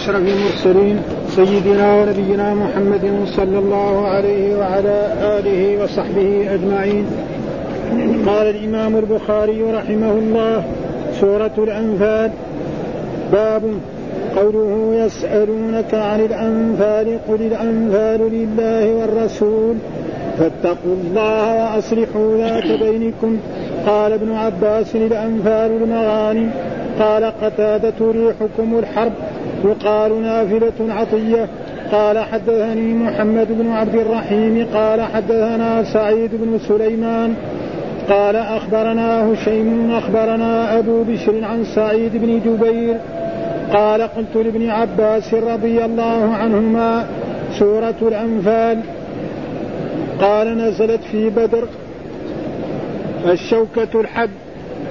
[0.00, 7.06] أشرف المرسلين سيدنا ونبينا محمد صلى الله عليه وعلى آله وصحبه أجمعين.
[8.26, 10.64] قال الإمام البخاري رحمه الله
[11.20, 12.30] سورة الأنفال.
[13.32, 13.62] باب
[14.36, 19.74] قوله يسألونك عن الأنفال قل الأنفال لله والرسول
[20.38, 23.36] فاتقوا الله وأصلحوا ذات بينكم.
[23.86, 26.50] قال ابن عباس الأنفال المغانم.
[27.00, 29.12] قال قتادة ريحكم الحرب.
[29.64, 31.48] يقال نافلة عطية
[31.92, 37.34] قال حدثني محمد بن عبد الرحيم قال حدثنا سعيد بن سليمان
[38.08, 42.96] قال أخبرنا هشيم أخبرنا أبو بشر عن سعيد بن جبير
[43.72, 47.06] قال قلت لابن عباس رضي الله عنهما
[47.58, 48.80] سورة الأنفال
[50.20, 51.64] قال نزلت في بدر
[53.26, 54.30] الشوكة الحد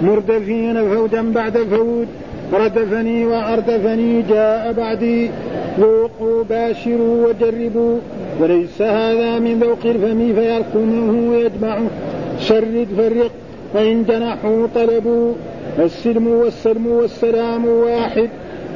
[0.02, 2.08] مردفين فوجا بعد فوج.
[2.53, 5.30] ردفني وأردفني جاء بعدي.
[5.80, 7.99] ذوقوا باشروا وجربوا.
[8.40, 11.87] وليس هذا من ذوق الفم فيركمه ويجمعه
[12.40, 13.32] شرد فرق
[13.74, 15.34] فإن جنحوا طلبوا.
[15.79, 18.29] السلم والسلم والسلام واحد.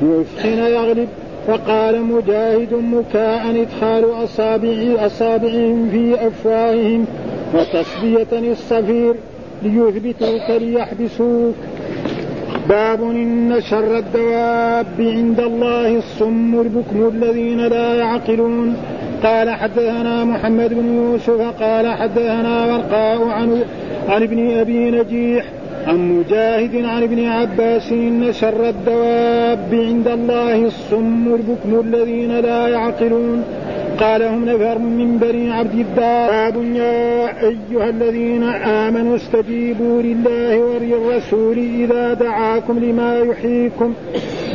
[0.03, 1.07] يفحن يغلب.
[1.47, 7.05] فقال مجاهد مكاء إدخال أصابع أصابعهم في أفواههم.
[7.53, 9.13] وتصبية الصفير
[9.63, 11.55] ليثبتوك ليحبسوك.
[12.69, 18.75] باب إن شر الدواب عند الله الصم البكم الذين لا يعقلون.
[19.23, 23.63] قال حدثنا محمد بن يوسف قال حدثنا ورقاء عن
[24.09, 25.45] عن ابن أبي نجيح
[25.87, 33.43] عن مجاهد عن ابن عباس إن شر الدواب عند الله الصم البكم الذين لا يعقلون.
[33.99, 36.33] قال هم نفر من بني عبد الدار.
[36.33, 43.93] باب يا أيها الذين آمنوا استجيبوا لله وللرسول إذا دعاكم لما يحييكم.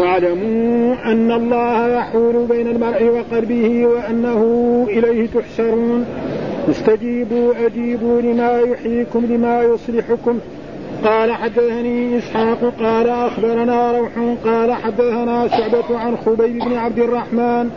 [0.00, 4.42] واعلموا أن الله يحول بين المرء وقلبه وأنه
[4.90, 6.06] إليه تحشرون.
[6.70, 10.38] استجيبوا أجيبوا لما يحييكم لما يصلحكم.
[11.04, 14.10] قال حدثني إسحاق قال أخبرنا روح
[14.44, 17.70] قال حدثنا شعبة عن خبيب بن عبد الرحمن.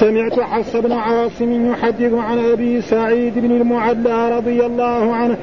[0.00, 5.36] سمعت حفص بن عاصم يحدث عن أبي سعيد بن المعلى رضي الله عنه.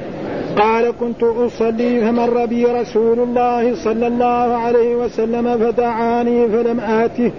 [0.57, 7.31] قال كنت أصلي فمر بي رسول الله صلى الله عليه وسلم فدعاني فلم آته.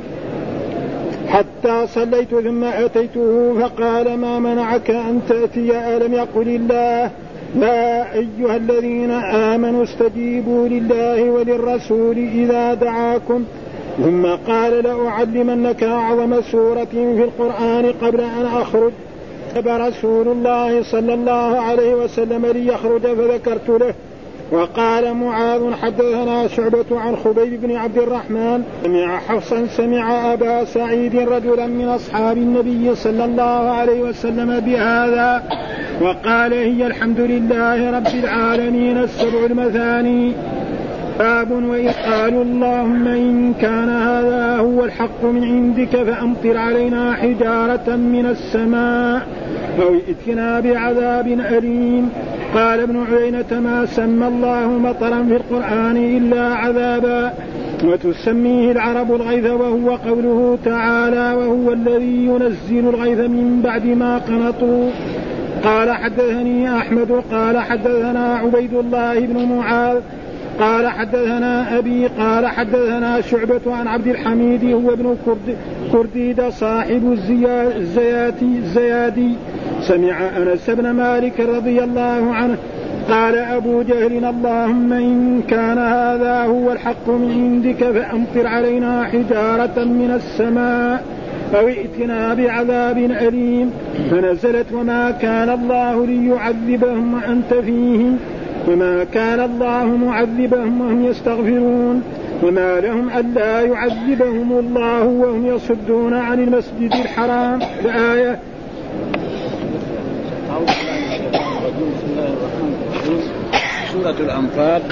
[1.29, 7.11] حتى صليت ثم أتيته فقال ما منعك أن تأتي؟ ألم يقل الله؟
[7.57, 13.45] يا أيها الذين آمنوا استجيبوا لله وللرسول إذا دعاكم.
[14.05, 18.93] ثم قال لأعلمنك أعظم سورة في القرآن قبل أن أخرج.
[19.67, 23.95] رسول الله صلى الله عليه وسلم ليخرج فذكرت له.
[24.53, 28.63] وقال معاذ حدثنا شعبة عن خبيب بن عبد الرحمن.
[28.85, 35.43] سمع حفصا سمع أبا سعيد رجلا من أصحاب النبي صلى الله عليه وسلم بهذا.
[36.01, 40.33] وقال هي الحمد لله رب العالمين السبع المثاني.
[41.19, 41.49] باب
[42.07, 49.27] قالوا اللهم إن كان هذا هو الحق من عندك فأمطر علينا حجارة من السماء
[49.83, 52.09] أو ائتنا بعذاب أليم.
[52.55, 57.33] قال ابن عيينة ما سمى الله مطرا في القرآن إلا عذابا.
[57.85, 64.91] وتسميه العرب الغيث وهو قوله تعالى وهو الذي ينزل الغيث من بعد ما قنطوا.
[65.65, 70.01] قال حدثني أحمد قال حدثنا عبيد الله بن معاذ
[70.61, 75.57] قال حدثنا أبي قال حدثنا شعبة عن عبد الحميد هو ابن كرد
[75.93, 77.17] كرديد صاحب
[77.77, 79.35] الزياتي الزيادي.
[79.81, 82.57] سمع أنس بن مالك رضي الله عنه
[83.11, 90.11] قال أبو جهل اللهم إن كان هذا هو الحق من عندك فأمطر علينا حجارة من
[90.15, 91.05] السماء
[91.55, 93.73] أو ائتنا بعذاب أليم.
[94.11, 98.19] فنزلت وما كان الله ليعذبهم وأنت فيهم
[98.69, 102.03] وما كان الله معذبهم وهم يستغفرون.
[102.43, 107.61] وما لهم ألا يعذبهم الله وهم يصدون عن المسجد الحرام.
[107.85, 108.39] الآية
[113.93, 114.83] سورة الأنفال.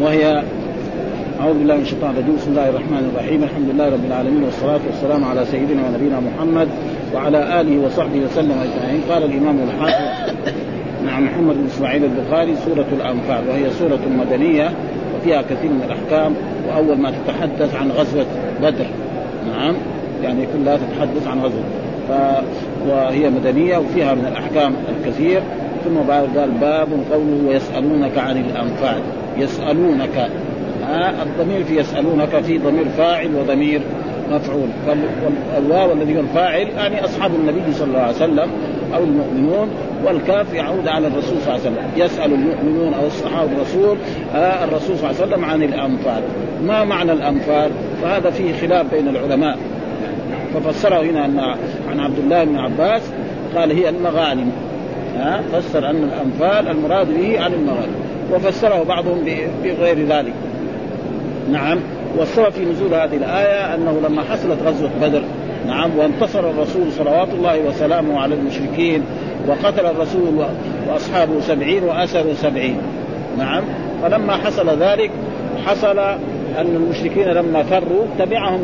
[0.00, 0.42] وهي
[1.40, 2.36] أعوذ بالله من الشيطان الرجيم.
[2.36, 3.42] بسم الله الرحمن الرحيم.
[3.42, 6.68] الحمد لله رب العالمين والصلاة والسلام على سيدنا ونبينا محمد
[7.14, 9.00] وعلى آله وصحبه وسلم أجمعين.
[9.10, 10.34] قال الإمام الحافظ
[11.06, 14.70] نعم محمد بن إسماعيل البخاري سورة الأنفال وهي سورة مدنية
[15.16, 16.34] وفيها كثير من الأحكام
[16.68, 18.26] وأول ما تتحدث عن غزوة
[18.62, 18.86] بدر.
[19.50, 19.74] نعم؟
[20.22, 21.64] يعني كلها تتحدث عن غزوة.
[22.08, 22.12] ف...
[22.88, 25.40] وهي مدنية وفيها من الأحكام الكثير.
[25.84, 29.00] ثم بعد قال باب قوله ويسألونك عن الأنفال.
[29.38, 30.30] يسألونك
[31.22, 33.80] الضمير في يسألونك في ضمير فاعل وضمير
[34.30, 34.68] مفعول.
[35.56, 38.50] والواو الذي هو الفاعل يعني أصحاب النبي صلى الله عليه وسلم
[38.94, 39.68] أو المؤمنون
[40.04, 41.76] والكاف يعود على الرسول صلى الله عليه وسلم.
[41.96, 43.96] يسأل المؤمنون أو الصحابة الرسول
[44.34, 46.22] آه الرسول صلى الله عليه وسلم عن الأنفال.
[46.66, 47.70] ما معنى الأنفال؟
[48.02, 49.58] فهذا فيه خلاف بين العلماء.
[50.54, 51.22] ففسره هنا
[51.90, 53.02] عن عبد الله بن عباس
[53.56, 54.52] قال هي المغانم.
[55.18, 57.94] ها فسر أن الأنفال المراد به عن المغانم.
[58.32, 59.24] وفسره بعضهم
[59.64, 60.32] بغير ذلك.
[61.52, 61.78] نعم.
[62.18, 65.22] والسبب في نزول هذه الآية أنه لما حصلت غزوة بدر
[65.66, 69.02] نعم وانتصر الرسول صلوات الله وسلامه على المشركين
[69.48, 70.44] وقتل الرسول
[70.88, 72.78] وأصحابه سبعين وأسروا سبعين.
[73.38, 73.62] نعم.
[74.02, 75.10] فلما حصل ذلك
[75.66, 75.98] حصل
[76.58, 78.60] أن المشركين لما فروا تبعهم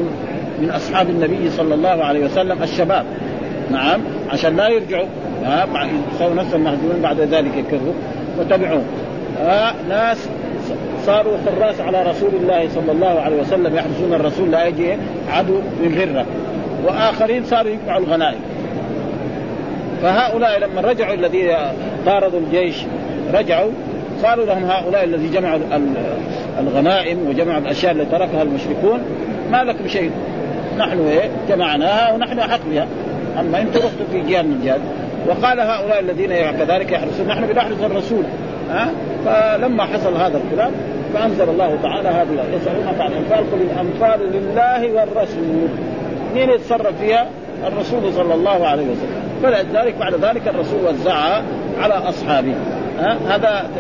[0.63, 3.05] من أصحاب النبي صلى الله عليه وسلم الشباب.
[3.71, 4.01] نعم.
[4.31, 5.07] عشان لا يرجعوا.
[6.15, 7.93] يسووا نفسهم مهزومين بعد ذلك يكرهوا
[8.41, 8.83] وتبعوه.
[9.89, 10.29] ناس
[11.07, 14.97] صاروا حراس على رسول الله صلى الله عليه وسلم يحرسون الرسول لا يجي
[15.29, 16.27] عدو من غره
[16.87, 18.41] وآخرين صاروا يجمعوا الغنائم.
[20.03, 21.57] فهؤلاء لما رجعوا الذين
[22.07, 22.77] طاردوا الجيش
[23.35, 23.71] رجعوا
[24.25, 25.61] قالوا لهم هؤلاء الذي جمعوا
[26.61, 29.01] الغنائم وجمعوا الأشياء التي تركها المشركون
[29.53, 30.11] ما لكم شيء.
[30.79, 32.87] نحن إيه؟ جمعناها ونحن أحق بها.
[33.41, 34.81] أما أنتم رحتوا في جهة من الجهات
[35.29, 38.25] وقال هؤلاء الذين كذلك يحرسون نحن بنحرس الرسول.
[38.71, 38.91] ها؟
[39.25, 40.73] فلما حصل هذا الكلام
[41.15, 45.69] فأنزل الله تعالى هذه يسالونك عن الانفال قل الأنفال لله والرسول.
[46.35, 47.27] مين يتصرف فيها؟
[47.67, 49.21] الرسول صلى الله عليه وسلم.
[49.43, 51.43] فلذلك بعد ذلك الرسول وزعها
[51.81, 52.55] على أصحابه.
[52.99, 53.71] ها؟ هذا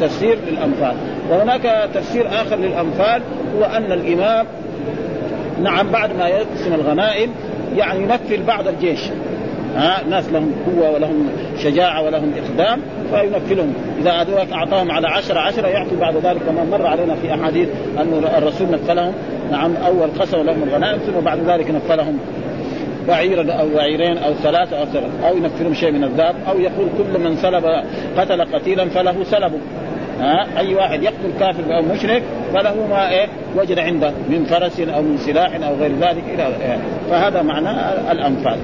[0.00, 0.94] تفسير للأنفال.
[1.30, 3.22] وهناك تفسير آخر للأنفال
[3.58, 4.46] هو أن الإمام
[5.62, 7.30] نعم بعد ما يقسم الغنائم
[7.76, 9.00] يعني ينفل بعض الجيش.
[9.76, 11.28] ها ناس لهم قوة ولهم
[11.58, 12.80] شجاعة ولهم إقدام
[13.10, 16.40] فينفلهم إذا أدوك أعطاهم على عشرة عشرة يعطي بعد ذلك.
[16.46, 17.68] كما مر علينا في أحاديث
[17.98, 19.12] أن الرسول نفلهم
[19.50, 22.18] نعم أول قسم لهم الغنائم ثم بعد ذلك نفلهم
[23.08, 25.28] بعيرا أو بعيرين أو ثلاثة أو ثلاثة.
[25.28, 27.64] أو ينفرهم شيء من الذهب أو يقول كل من سلب
[28.18, 29.58] قتل قتيلا فله سلبه
[30.20, 32.22] ها أي واحد يقتل كافر أو مشرك
[32.54, 33.26] فله ما إيه
[33.56, 36.78] وجد عنده من فرس أو من سلاح أو غير ذلك إلى إيه.
[37.10, 37.70] فهذا معنى
[38.12, 38.58] الانفال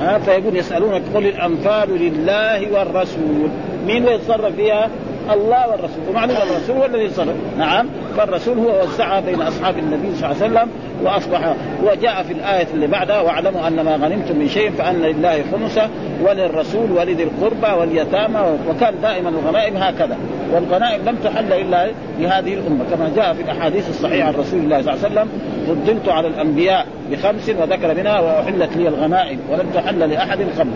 [0.00, 3.48] ها فيقول يسألونك قل الأنفال لله والرسول.
[3.86, 4.88] مين يتصرف فيها؟
[5.32, 6.08] الله والرسول.
[6.10, 7.36] ومعلوم الرسول هو الذي يتصرف.
[7.58, 7.86] نعم
[8.16, 10.68] فالرسول هو وزعها بين أصحاب النبي صلى الله عليه وسلم
[11.02, 11.54] وأصبح
[11.84, 15.88] وجاء في الآية اللي بعدها واعلموا أن ما غنمتم من شيء فأن لله خمسة
[16.22, 20.16] وللرسول ولذي القربى واليتامى وكان دائما الغنائم هكذا.
[20.52, 24.94] والغنائم لم تحل إلا لهذه الأمة كما جاء في الأحاديث الصحيحة عن رسول الله صلى
[24.94, 25.28] الله عليه وسلم.
[25.66, 30.70] فضلت على الأنبياء بخمس وذكر منها وأحلت لي الغنائم ولم تحل لأحد قبل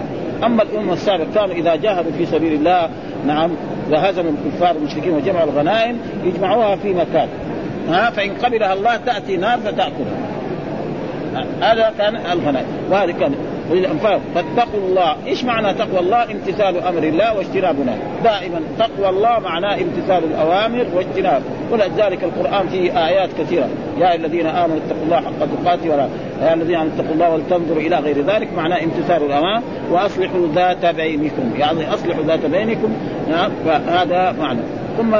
[0.44, 2.88] أما الأمة السابقة كانوا إذا جاهدوا في سبيل الله
[3.26, 3.50] نعم
[3.90, 7.28] وهزموا الكفار والمشركين وجمعوا الغنائم يجمعوها في مكان.
[7.88, 10.20] ها فإن قبلها الله تأتي نار فتأكلها.
[11.60, 12.66] هذا كان الغنائم.
[12.90, 13.34] وهذا كان
[13.70, 17.76] وللانفال فاتقوا الله، إيش معنى تقوى الله؟ امتثال أمر الله واجتناب
[18.24, 23.68] دائما تقوى الله معناه امتثال الأوامر واجتناب، ولذلك القرآن فيه آيات كثيرة،
[23.98, 26.08] يا الذين آمنوا اتقوا الله حق تقاته ولا
[26.42, 31.52] يا الذين آمنوا اتقوا الله ولتنظروا إلى غير ذلك معناه امتثال الاوامر وأصلحوا ذات بينكم،
[31.58, 32.92] يعني أصلحوا ذات بينكم.
[33.66, 34.60] فهذا معنى،
[34.98, 35.14] ثم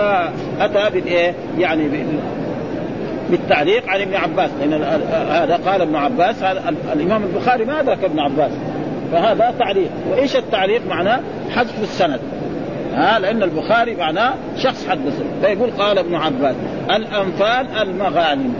[0.61, 1.89] أتى بالإيه؟ يعني
[3.31, 4.83] بالتعليق عن ابن عباس لأن
[5.31, 6.43] هذا قال ابن عباس
[6.93, 8.51] الإمام البخاري ما ذاك ابن عباس
[9.13, 9.91] فهذا تعليق.
[10.11, 11.21] وإيش التعليق؟ معناه
[11.55, 12.21] حذف السند.
[12.95, 16.55] ها لأن البخاري معناه شخص حدث فيقول قال ابن عباس
[16.91, 18.55] الأنفال المغانم.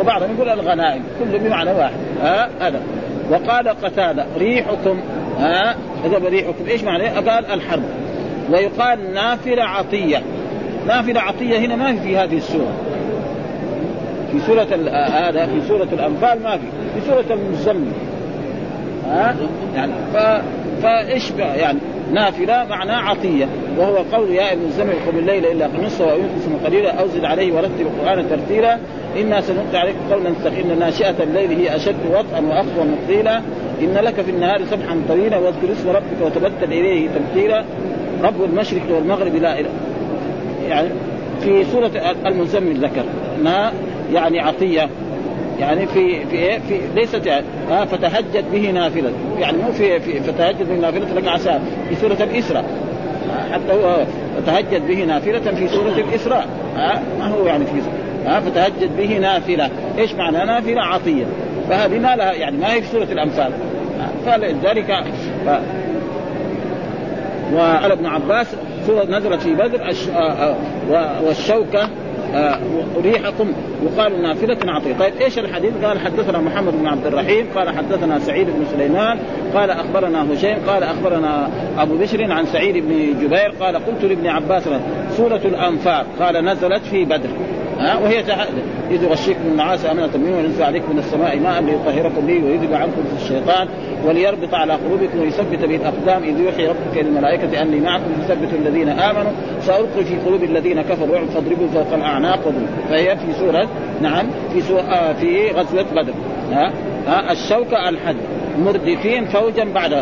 [0.00, 1.96] وبعضهم يقول الغنائم كله بمعنى واحد.
[2.22, 2.80] ها هذا.
[3.30, 5.00] وقال قتادة ريحكم
[5.38, 6.66] ها اذا ريحكم.
[6.68, 7.82] إيش معنى؟ قال الحرب.
[8.50, 10.22] ويقال نافلة عطية.
[10.86, 12.72] نافلة عطية هنا ما في هذه السورة.
[14.32, 14.68] في سورة
[15.10, 16.66] هذا في سورة الأنفال ما في.
[16.94, 17.92] في سورة المزمل.
[19.08, 19.36] ها؟
[19.74, 20.16] يعني ف
[20.82, 21.78] فإيش يعني
[22.12, 23.46] نافلة معناه عطية.
[23.78, 27.54] وهو قول يا ابن الزمن قم الليل إلا نصه أو ينقص قليلا أو زد عليه
[27.54, 28.78] ورتب القرآن ترتيلا.
[29.20, 33.40] إنا سنلقي عليك قولا ثقيلا ناشئة الليل هي أشد وطئا وأقوى مقيلا
[33.82, 37.64] إن لك في النهار سبحا طويلا واذكر اسم ربك وتبتل إليه تبتيلا.
[38.22, 39.70] رب المشرق والمغرب لا إله.
[40.68, 40.88] يعني
[41.40, 41.90] في سورة
[42.26, 43.04] المزمل ذكر.
[44.12, 44.88] يعني عطية
[45.60, 49.12] يعني في في إيه؟ في ليست يعني آه فتهجد به نافلة.
[49.38, 52.64] يعني مو في, في فتهجد به نافلة لك عسى في سورة الإسراء.
[53.52, 54.04] حتى هو
[54.36, 56.46] فتهجد به نافلة في سورة الإسراء.
[56.76, 57.72] آه ما هو يعني في
[58.26, 59.70] آه فتهجد به نافلة.
[59.98, 61.24] إيش معنى نافلة؟ عطية.
[61.68, 63.52] فهذه ما لها يعني ما هي في سورة الامثال
[64.26, 65.04] فلذلك
[65.46, 65.48] ف...
[67.54, 68.46] وقال ابن عباس
[68.86, 69.80] سورة نزلت في بدر
[70.14, 70.56] آه،
[70.92, 71.88] آه، والشوكة
[72.34, 72.58] آه
[73.02, 78.18] ريحكم يقال نافله عطيه طيب إيش الحديث؟ قال حدثنا محمد بن عبد الرحيم قال حدثنا
[78.18, 79.18] سعيد بن سليمان
[79.54, 84.62] قال أخبرنا هشيم قال أخبرنا أبو بشر عن سعيد بن جبير قال قلت لابن عباس
[85.16, 87.28] سورة الأنفال قال نزلت في بدر.
[87.78, 88.20] ها؟ وهي
[88.90, 93.22] إذ يغشيكم النعاس أمنة منه وينزل عليكم من السماء ماء ليطهركم به ويذهب عنكم في
[93.22, 93.68] الشيطان
[94.04, 96.22] وليربط على قلوبكم ويثبت به الأقدام.
[96.22, 99.32] إذ يوحي ربك للملائكة أني معكم تثبت الذين آمنوا.
[99.60, 102.52] سألقي في قلوب الذين كفروا فاضربوا فوق الأعناق
[102.88, 103.68] فهي في سورة
[104.02, 106.12] نعم في سورة آه في غزوة بدر.
[106.52, 106.72] ها؟
[107.06, 108.16] ها؟ الشوكة الحد.
[108.58, 109.92] مردفين فوجا بعد.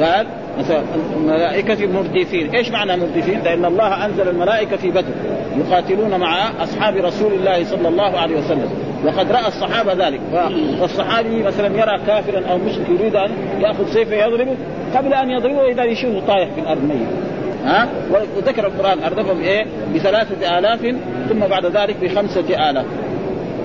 [0.00, 0.26] قال
[0.58, 0.82] مثلا
[1.16, 5.12] الملائكة مردفين، إيش معنى مردفين؟ لأن الله أنزل الملائكة في بدر.
[5.58, 8.68] يقاتلون مع أصحاب رسول الله صلى الله عليه وسلم،
[9.04, 10.20] وقد رأى الصحابة ذلك،
[10.80, 13.30] فالصحابي مثلا يرى كافرا أو مشرك يريد أن
[13.60, 14.56] يأخذ سيفه يضربه.
[14.96, 17.08] قبل أن يضربه إذا يشوفه طايح في الأرض ميت.
[17.64, 17.88] ها؟
[18.36, 20.80] وذكر القرآن أردفهم إيه؟ بثلاثة آلاف
[21.28, 22.84] ثم بعد ذلك بخمسة آلاف.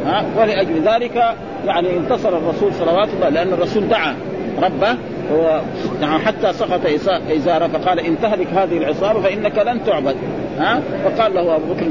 [0.05, 4.15] ها؟ ولأجل ذلك يعني انتصر الرسول صلوات الله لأن الرسول دعا
[4.61, 4.97] ربه
[5.31, 5.61] هو
[6.01, 6.81] نعم حتى سقط
[7.31, 10.15] ازاره فقال إن تهلك هذه العصابة فإنك لن تعبد
[10.59, 11.85] ها؟ فقال له أبو بكر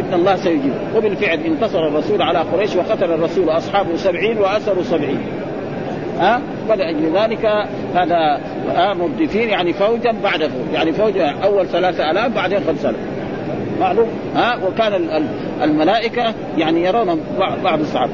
[0.00, 0.72] إن الله سيجيب.
[0.96, 5.20] وبالفعل انتصر الرسول على قريش وقتل الرسول أصحابه سبعين وأسروا سبعين
[6.20, 7.46] ها؟ ولأجل ذلك
[7.94, 8.40] هذا
[8.94, 13.00] مردفين يعني فوجا بعد فوج يعني فوج أول ثلاثة آلاف بعدين خمسة آلاف.
[13.80, 15.22] معلوم ها وكان
[15.62, 17.20] الملائكة يعني يرون
[17.64, 18.12] بعض الصحابة.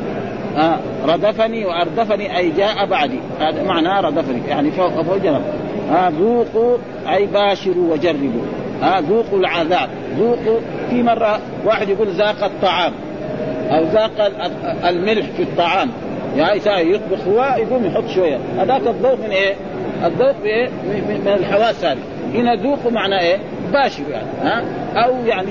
[0.56, 3.18] آه ردفني وأردفني أي جاء بعدي.
[3.40, 5.42] هذا معنى ردفني يعني فوق جنب.
[5.92, 6.76] آه ذوقوا
[7.08, 8.42] أي باشروا وجربوا.
[8.82, 9.88] آه ذوقوا العذاب.
[10.18, 12.92] ذوقوا في مرة واحد يقول ذاق الطعام
[13.70, 14.32] أو ذاق
[14.88, 15.90] الملح في الطعام.
[16.36, 18.38] يعني يطبخ هو يقوم يحط شوية.
[18.58, 19.54] هذاك الذوق من إيه؟
[20.04, 20.68] الذوق بايه؟
[21.24, 21.98] من الحواس هذه.
[22.34, 23.38] هنا ذوقوا معنى إيه؟
[23.72, 24.62] باشر يعني ها؟
[25.04, 25.50] أو يعني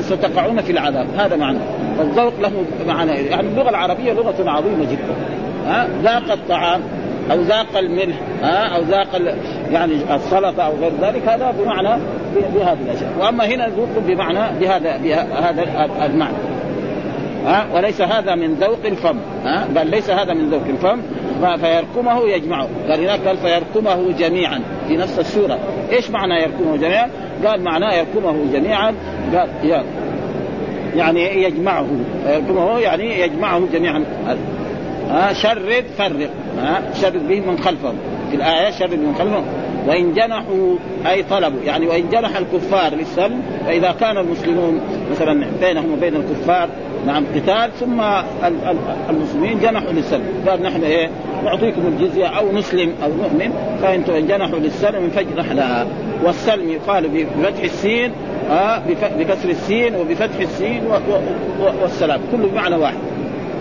[0.00, 1.58] ستقعون في العذاب هذا معنى.
[2.00, 5.14] الذوق له معنى يعني اللغة العربية لغة عظيمة جدا
[5.66, 6.80] ها؟ ذاق الطعام
[7.32, 9.08] أو ذاق الملح ها؟ أو ذاق
[9.72, 12.02] يعني السلطة أو غير ذلك هذا بمعنى
[12.54, 13.12] بهذه الأشياء.
[13.20, 16.36] وأما هنا ذوق بمعنى بهذا بهذا المعنى
[17.46, 21.00] ها؟ وليس هذا من ذوق الفم ها؟ بل ليس هذا من ذوق الفم
[21.40, 24.60] فيركمه يجمعه قال هناك قال فيركمه جميعا.
[24.88, 25.58] في نفس السورة.
[25.92, 27.10] إيش معنى يركمه جميعا؟
[27.46, 28.94] قال معناه يركمه جميعا.
[29.34, 29.84] قال
[30.96, 31.86] يعني يجمعه.
[32.26, 34.04] يركمه يعني يجمعه جميعا.
[35.32, 36.30] شرد فرق.
[37.00, 37.94] شرد به من خلفهم
[38.30, 39.44] في الآية شرد من خلفهم
[39.86, 40.76] وإن جنحوا
[41.06, 41.60] أي طلبوا.
[41.64, 46.68] يعني وإن جنح الكفار للسلم فإذا كان المسلمون مثلا بينهم وبين الكفار
[47.06, 48.00] نعم قتال ثم
[49.10, 50.44] المسلمين جنحوا للسلم.
[50.48, 51.10] قال نحن إيه
[51.44, 55.86] نعطيكم الجزية أو نسلم أو نؤمن فانتم جنحوا للسلم فاجنح لها
[56.24, 58.12] والسلم يقال بفتح السين
[58.50, 58.82] آه
[59.18, 60.82] بكسر السين وبفتح السين
[61.82, 62.20] والسلام.
[62.32, 62.98] كله بمعنى واحد.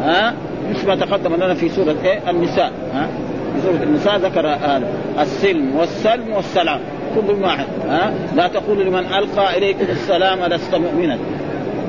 [0.02, 0.34] ها آه
[0.70, 2.72] مثل ما تقدم لنا في سورة إيه النساء.
[2.94, 3.08] ها آه
[3.56, 4.88] في سورة النساء ذكر هذا
[5.20, 6.80] السلم والسلم والسلام.
[7.16, 7.66] كل واحد.
[7.88, 11.18] ها لا تقول لمن ألقى إليكم السلام لست مؤمنا.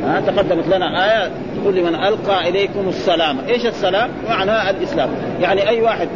[0.06, 1.30] ها تقدمت لنا آية
[1.60, 3.36] تقول لمن ألقى إليكم السلام.
[3.48, 5.08] إيش السلام؟ معنى الإسلام.
[5.40, 6.08] يعني أي واحد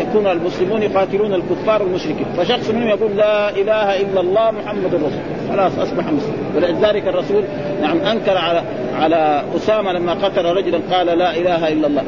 [0.00, 2.26] يكون المسلمون يقاتلون الكفار والمشركين.
[2.36, 5.10] فشخص منهم يقول لا إله إلا الله محمد رسول
[5.50, 6.52] خلاص أصبح مسلم.
[6.56, 7.44] ولذلك الرسول
[7.82, 8.62] نعم أنكر على
[9.00, 12.02] على أسامة لما قتل رجلا قال لا إله إلا الله.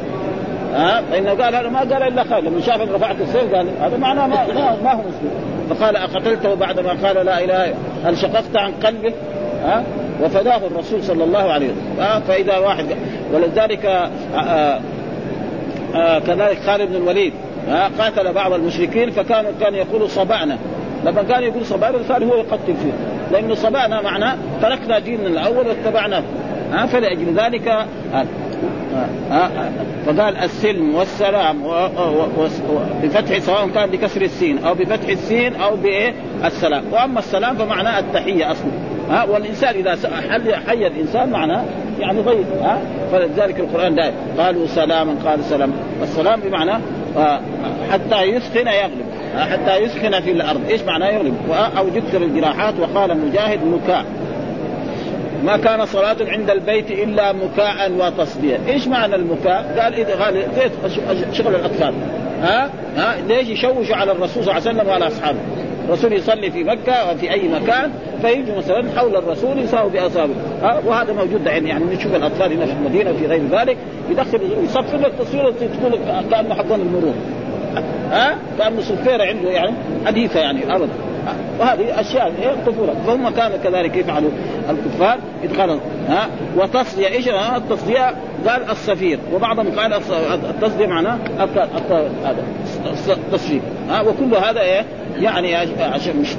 [0.73, 4.27] ها؟ فإنه قال هذا ما قال إلا خير لما شاف رفعت السيف قال هذا معناه
[4.27, 4.45] ما,
[4.83, 5.31] ما هو مسلم.
[5.69, 7.73] فقال أقتلته بعدما قال لا إله
[8.05, 9.13] هل شققت عن قلبه؟
[9.63, 9.83] ها؟
[10.23, 11.99] وفداه الرسول صلى الله عليه وسلم.
[12.05, 12.85] آه فإذا واحد
[13.33, 14.79] ولذلك آه
[15.95, 17.33] آه كذلك خالد بن الوليد
[17.99, 20.57] قاتل بعض المشركين فكان كان يقول صبعنا
[21.05, 22.91] لما كان يقول صبعنا صار هو يقتل فيه.
[23.31, 26.23] لأنه صبعنا معناه تركنا ديننا الأول واتبعناه.
[26.73, 28.25] آه فلأجل ذلك آه آه
[29.31, 29.49] آه
[30.05, 31.63] فقال السلم والسلام
[33.03, 36.13] بفتح سواء كان بكسر السين أو بفتح السين أو بإيه؟
[36.45, 36.83] السلام.
[36.91, 38.71] وأما السلام فمعناه التحية أصلا.
[39.09, 39.97] ها والإنسان إذا
[40.29, 41.63] حي, حي الإنسان معناه؟
[41.99, 42.79] يعني ضيق ها؟
[43.11, 46.71] فلذلك القرآن دائما قالوا سلاما قال سلام والسلام بمعنى
[47.17, 47.39] آه
[47.91, 49.05] حتى يسخن يغلب
[49.37, 50.61] حتى يسخن في الأرض.
[50.69, 51.35] إيش معناه يغلب؟
[51.77, 54.05] أو يكثر الجراحات وقال مجاهد مكاء.
[55.43, 60.43] ما كان صلاة عند البيت إلا مكاء وتصديا إيش معنى المكاء؟ قال إذا قال
[61.33, 61.93] شغل الأطفال.
[62.41, 65.37] ها؟ ها؟ ليش يشوشوا على الرسول صلى الله عليه وسلم وعلى أصحابه؟
[65.87, 67.91] الرسول يصلي في مكة أو في أي مكان
[68.21, 70.33] فيجوا مثلا حول الرسول يساووا بأصابع
[70.85, 73.77] وهذا موجود يعني يعني نشوف الأطفال هنا في المدينة وفي غير ذلك
[74.09, 75.99] يدخل يصفر لك تصوير تقول
[76.31, 77.13] كأنه حقون المرور.
[78.11, 79.73] ها كأنه صفيرة عنده يعني
[80.05, 81.06] حديثة يعني أبدا.
[81.59, 84.29] وهذه أشياء إيه الطفوله فهم كانوا كذلك يفعلوا
[84.69, 85.79] الكفار ادخال
[86.09, 88.15] ها وتصفيه إيش التصفيه
[88.47, 89.93] قال السفير وبعضهم قال
[90.49, 91.17] التصفيه معناه
[92.23, 92.43] هذا
[93.07, 94.85] التصفيه ها وكل هذا إيه؟
[95.19, 96.35] يعني عشان مش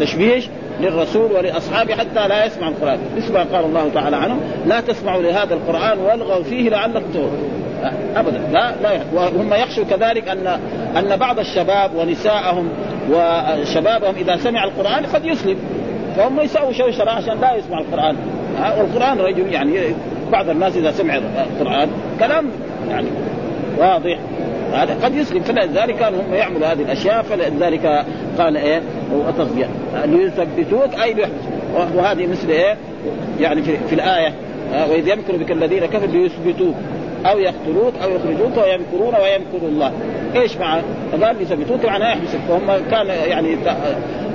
[0.00, 0.48] تشويش
[0.80, 2.98] للرسول ولأصحابه حتى لا يسمع القرآن.
[3.32, 7.30] ما قال الله تعالى عنهم لا تسمعوا لهذا القرآن والغوا فيه لعلكم
[8.16, 8.38] ابدا.
[8.52, 10.46] لا لا وهم يخشوا كذلك أن
[10.96, 12.68] أن بعض الشباب ونساءهم
[13.10, 15.56] وشبابهم إذا سمع القرآن قد يسلم.
[16.16, 18.16] فهم يسووا شوشره عشان لا يسمع القرآن.
[18.78, 19.80] والقرآن رجل يعني
[20.32, 22.50] بعض الناس إذا سمع القرآن كلام
[22.90, 23.08] يعني
[23.78, 24.18] واضح.
[24.72, 25.42] هذا قد يسلم.
[25.42, 27.22] فلذلك كانوا هم يعملوا هذه الأشياء.
[27.22, 28.04] فلذلك
[28.38, 28.80] قال إيه
[29.12, 29.68] وتصبيا
[30.04, 32.76] ليثبتوك أي ليحبسوك وهذه مثل إيه
[33.40, 34.32] يعني في, في الآية.
[34.90, 36.74] وإذ يمكر بك الذين كفروا ليثبتوك.
[37.30, 39.92] أو يقتلوك أو يخرجوك ويمكرون ويمكر الله.
[40.36, 43.56] إيش معنى؟ فقال يثبتوك معناه يحبسك فهم كان يعني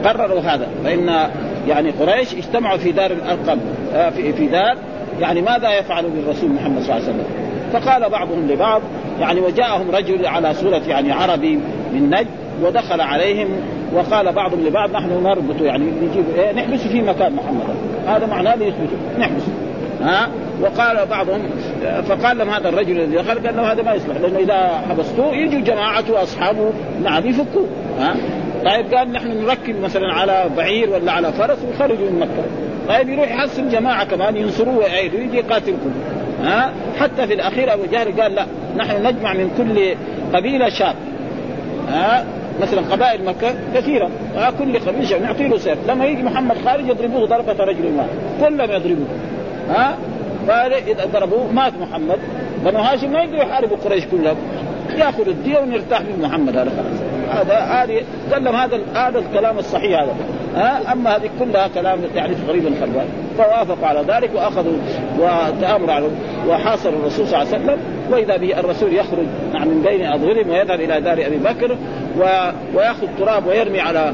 [0.06, 0.68] قرروا هذا.
[0.84, 1.30] فإن
[1.68, 3.60] يعني قريش اجتمعوا في دار الأرقم
[4.12, 4.78] في, في دار
[5.20, 7.26] يعني ماذا يفعل بالرسول محمد صلى الله عليه وسلم؟
[7.74, 8.82] فقال بعضهم لبعض
[9.20, 11.60] يعني وجاءهم رجل على صورة يعني عربي
[11.94, 12.28] من نجد
[12.64, 13.48] ودخل عليهم
[13.94, 17.76] وقال بعضهم لبعض نحن نربط يعني نجيب إيه نحبسه في مكان محمد.
[18.08, 19.52] هذا معناه ليثبته نحبسه
[20.02, 20.30] ها؟
[20.62, 21.42] وقال بعضهم
[22.08, 25.62] فقال لهم هذا الرجل الذي دخل قال له هذا ما يصلح لأنه إذا حبستوه يجوا
[25.62, 26.72] جماعته واصحابه
[27.04, 27.68] نعم يفكوه
[28.00, 28.16] ها؟
[28.66, 32.44] طيب قال نحن نركب مثلا على بعير ولا على فرس ويخرجوا من مكة.
[32.88, 35.92] طيب يروح يحصل جماعة كمان ينصروه ويعيدوا يجي يقاتلكم
[36.44, 38.46] ها؟ حتى في الأخير أبو جهل قال لا
[38.78, 39.96] نحن نجمع من كل
[40.38, 40.96] قبيلة شاب
[41.90, 42.26] ها؟
[42.62, 44.10] مثلا قبائل مكة كثيرة
[44.60, 49.08] كل قبيلة نعطي له سيف لما يجي محمد خارج يضربوه ضربة رجل واحد كلهم يضربوه.
[49.72, 49.98] ها؟
[50.48, 52.20] فاذا ضربوه مات محمد.
[52.66, 54.38] بنو هاشم ما يقدروا يحاربوا قريش كلهم.
[54.98, 57.02] يأخذ الدية ونرتاح من محمد هذا خلاص
[57.32, 60.16] هذا هذه تكلم هذا هذا الكلام الصحيح هذا.
[60.56, 63.06] ها؟ أما هذه كلها كلام يعني تقريبا خربان.
[63.38, 64.78] فوافقوا على ذلك وأخذوا
[65.20, 66.08] وتآمروا على
[66.48, 67.78] وحاصروا الرسول صلى الله عليه وسلم.
[68.12, 71.78] وإذا به الرسول يخرج من بين أظهرهم ويذهب إلى دار أبي بكر
[72.20, 72.24] و...
[72.76, 74.14] ويأخذ تراب ويرمي على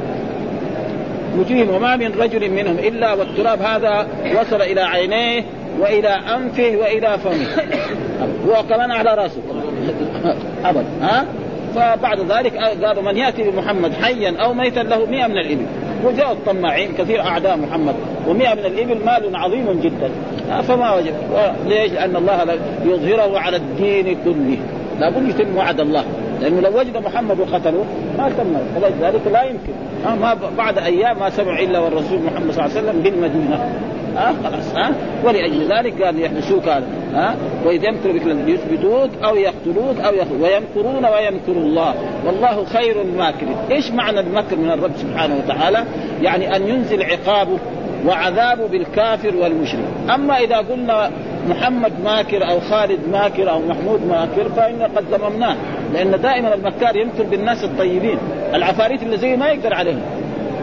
[1.39, 4.07] وجوههم وما من رجل منهم إلا والتراب هذا
[4.39, 5.43] وصل إلى عينيه
[5.79, 7.47] وإلى أنفه وإلى فمه.
[8.47, 9.41] وكمان على رأسه.
[10.65, 11.25] ابدا ها؟
[11.75, 15.65] فبعد ذلك قالوا من يأتي بمحمد حيا أو ميتا له مئة من الإبل.
[16.05, 17.95] وجاء الطماعين كثير أعداء محمد
[18.27, 20.11] ومئة من الإبل مال عظيم جدا.
[20.61, 21.13] فما وجب
[21.67, 24.57] ليش؟ لأن الله يظهره على الدين كله.
[24.99, 26.03] لابد يتم وعد الله.
[26.41, 27.85] لأنه لو وجد محمد وقتلوه
[28.17, 29.73] ما تم فلذلك لا يمكن.
[30.21, 33.69] ما بعد أيام ما سمع إلا والرسول محمد صلى الله عليه وسلم بالمدينة.
[34.15, 34.91] ها خلاص ها.
[35.25, 41.05] ولأجل ذلك قال يحبسوك هذا ها وإذ يمكر بك يثبتوك أو يقتلوك أو يخلوك ويمكرون
[41.05, 41.95] ويمكر الله.
[42.25, 45.83] والله خير الماكرين إيش معنى المكر من الرب سبحانه وتعالى؟
[46.21, 47.57] يعني أن ينزل عقابه
[48.07, 49.85] وعذابه بالكافر والمشرك.
[50.15, 51.11] أما إذا قلنا
[51.49, 55.55] محمد ماكر أو خالد ماكر أو محمود ماكر فإن قد ذممناه
[55.93, 58.17] لأن دائما المكار يمكر بالناس الطيبين.
[58.53, 60.01] العفاريت اللي زي ما يقدر عليهم.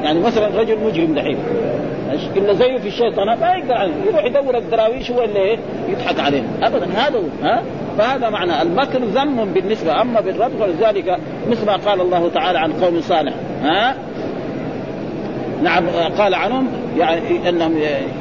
[0.02, 1.38] يعني مثلا رجل مجرم دحين.
[2.36, 5.58] إلا زيه في الشيطان ما يقدر عليه يروح يدور الدراويش هو اللي إيه؟
[5.88, 6.86] يضحك عليه ابدا.
[6.96, 7.46] هذا هو.
[7.46, 7.62] ها؟
[7.98, 8.62] فهذا معنى.
[8.62, 10.00] المكر ذم بالنسبة.
[10.02, 11.18] أما بالرد فلذلك
[11.50, 13.32] مثل ما قال الله تعالى عن قوم صالح.
[13.62, 13.94] ها؟
[15.62, 15.84] نعم
[16.18, 16.66] قال عنهم
[16.98, 17.78] يعني انهم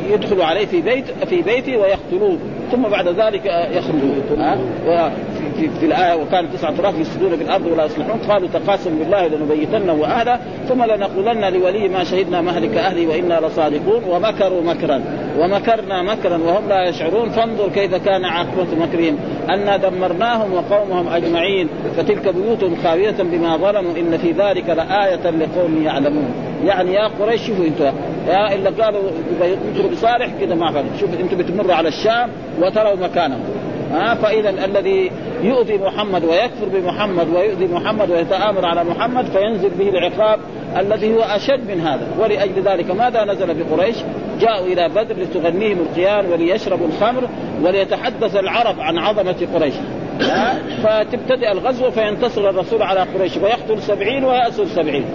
[0.10, 2.38] يدخلوا عليه في بيت في بيته ويقتلوه
[2.72, 5.12] ثم بعد ذلك يخرجون ها؟
[5.58, 9.94] في, في الآية وكان تسعه اطراف يفسدون في الأرض ولا يصلحون قالوا تقاسم بالله لنبيتنه
[9.94, 15.02] وأهله ثم لنقولن لولي ما شهدنا مهلك أهلي وإنا لصادقون ومكروا مكرا
[15.40, 17.30] ومكرنا مكرا وهم لا يشعرون.
[17.30, 19.18] فانظر كيف كان عاقبة مكرهم
[19.50, 26.34] أنا دمرناهم وقومهم أجمعين فتلك بيوتهم خاوية بما ظلموا إن في ذلك لآية لقوم يعلمون.
[26.66, 27.94] يعني يا قريش شوفوا أنتم
[28.28, 29.02] يا الا قالوا
[29.42, 32.30] يذكروا بصالح كذا ما فعل شوف أنتم بتمروا على الشام
[32.62, 33.44] وتروا مكانهم.
[33.92, 35.12] ها فإذا الذي
[35.44, 40.40] يؤذي محمد ويكفر بمحمد ويؤذي محمد ويتآمر على محمد فينزل به العقاب
[40.78, 42.08] الذي هو أشد من هذا.
[42.20, 43.96] ولأجل ذلك ماذا نزل بقريش؟
[44.42, 47.30] جاءوا إلى بدر لتغنيهم القيان وليشربوا الخمر
[47.64, 49.74] وليتحدث العرب عن عظمة قريش.
[50.84, 55.06] فتبتدئ الغزو فينتصر الرسول على قريش ويقتل سبعين ويأسر سبعين.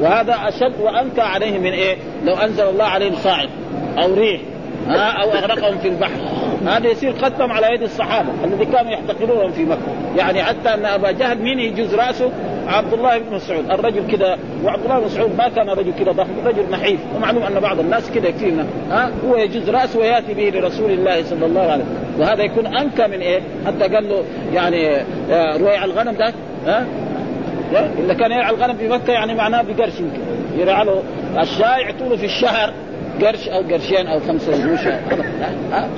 [0.00, 3.48] وهذا أشد وأنكى عليهم من إيه؟ لو أنزل الله عليهم صاعق
[3.98, 4.40] أو ريح
[4.88, 6.18] ها؟ أو أغرقهم في البحر.
[6.66, 9.78] هذا يصير قتلهم على يد الصحابة الذي كانوا يحتقرونهم في مكة.
[10.16, 12.30] يعني حتى أن أبا جهل مين يجوز رأسه؟
[12.66, 13.70] عبد الله بن مسعود.
[13.70, 17.00] الرجل كذا وعبد الله بن مسعود ما كان رجل كذا ضخم رجل نحيف.
[17.16, 21.46] ومعلوم أن بعض الناس كذا يكفينا ها؟ هو يجوز رأسه ويأتي به لرسول الله صلى
[21.46, 22.14] الله عليه وسلم.
[22.18, 24.96] وهذا يكون أنكى من إيه؟ حتى قال له يعني
[25.30, 26.34] آه، رويع الغنم ده
[26.66, 26.86] ها؟
[27.72, 30.20] إلا كان يرعى الغنم في مكة يعني معناه بقرش يمكن.
[30.58, 31.02] يرعى له
[31.40, 32.72] الشاي يعطوا في الشهر
[33.22, 34.80] قرش أو قرشين أو خمسة قروش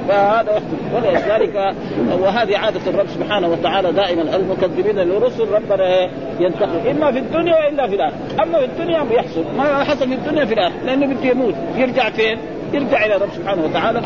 [0.08, 0.62] فهذا
[0.94, 1.74] ولذلك
[2.20, 6.08] وهذه عادة الرب سبحانه وتعالى دائما المكذبين للرسل ربنا
[6.40, 10.44] ينتقم إما في الدنيا وإلا في الآخرة، أما في الدنيا بيحصل ما حصل في الدنيا
[10.44, 11.54] في الآخرة لأنه بده يموت.
[11.76, 12.38] يرجع فين؟
[12.72, 14.02] يرجع إلى الرب سبحانه وتعالى.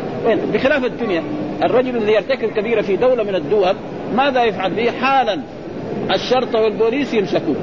[0.53, 1.23] بخلاف الدنيا.
[1.63, 3.75] الرجل الذي يرتكب كبيرة في دولة من الدول
[4.15, 5.41] ماذا يفعل به؟ حالا.
[6.15, 7.57] الشرطة والبوليس يمسكوه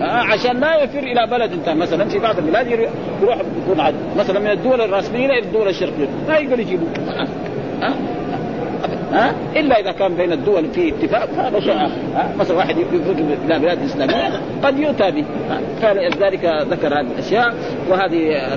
[0.00, 2.66] آه، عشان لا يفر إلى بلد انت مثلا في بعض البلاد
[3.22, 6.08] يروح يكون عدل مثلا من الدول الرسمية إلى الدول الشرقية.
[6.28, 7.26] ما يقدر يجيبوه ها
[7.82, 7.86] آه.
[7.86, 7.94] آه.
[9.12, 12.36] ها إلا إذا كان بين الدول في اتفاق فهذا شيء آخر.
[12.38, 15.24] مثلا واحد يفرق إلى بلاد إسلامية قد يؤتى به.
[15.82, 17.54] فلذلك ذكر هذه الأشياء
[17.90, 18.54] وهذه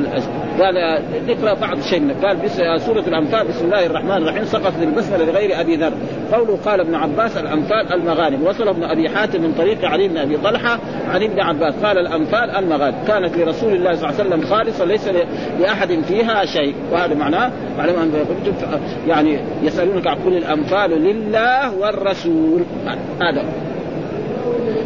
[0.61, 2.49] قال نقرا بعض منه قال
[2.81, 5.93] سورة الأنفال بسم الله الرحمن الرحيم سقط البسمله لغير أبي ذر.
[6.33, 8.43] قوله قال ابن عباس الأنفال المغانم.
[8.47, 11.73] وصل ابن أبي حاتم من طريق علي بن أبي طلحة عن ابن عباس.
[11.83, 12.95] قال الأنفال المغانم.
[13.07, 15.09] كانت لرسول الله صلى الله عليه وسلم خالصة ليس
[15.59, 16.75] لأحد فيها شيء.
[16.91, 18.25] وهذا معناه معلوم أن
[19.07, 22.63] يعني يسألونك عن كل الأنفال لله والرسول.
[23.21, 23.64] هذا.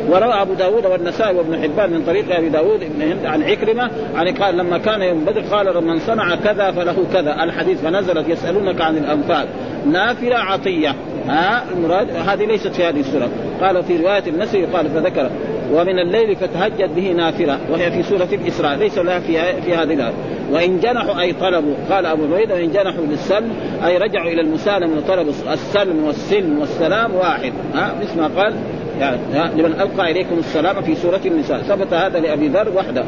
[0.09, 4.27] وروى أبو داود والنسائي وابن حبان من طريق أبي داود بن هند عن عكرمة عن
[4.27, 7.43] قال لما كان يوم بدر قال من صنع كذا فله كذا.
[7.43, 9.45] الحديث فنزلت يسألونك عن الأنفال.
[9.91, 10.95] نافلة عطية.
[11.27, 13.29] ها المراد هذه ليست في هذه السورة.
[13.61, 15.29] قال في رواية النسي قال فذكر.
[15.73, 17.57] ومن الليل فتهجد به نافلة.
[17.71, 18.75] وهي في سورة الإسراء.
[18.77, 20.13] ليس لها في في هذه الآية.
[20.51, 21.73] وإن جنحوا أي طلبوا.
[21.91, 23.51] قال أبو عبيدة وإن جنحوا للسلم
[23.85, 27.53] أي رجعوا إلى المسالمه وطلبوا السلم والسلم والسلام واحد.
[27.73, 28.53] ها مثل ما قال
[28.99, 31.61] يعني لمن ألقى إليكم السلام في سورة النساء.
[31.61, 33.03] ثبت هذا لأبي ذر وحده.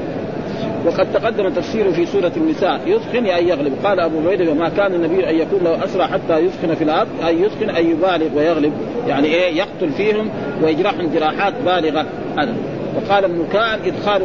[0.85, 2.81] وقد تقدم تفسيره في سورة النساء.
[2.85, 3.73] يثخن اي يغلب.
[3.83, 7.41] قال أبو عبيدة وما كان النبي أن يكون له اسرى حتى يثخن في الأرض أي
[7.41, 8.73] يثخن اي يبالغ ويغلب.
[9.07, 10.29] يعني إيه؟ يقتل فيهم
[10.63, 12.05] ويجرحهم جراحات بالغة.
[12.37, 12.55] هذا.
[12.95, 14.21] وقال ابن كان إدخال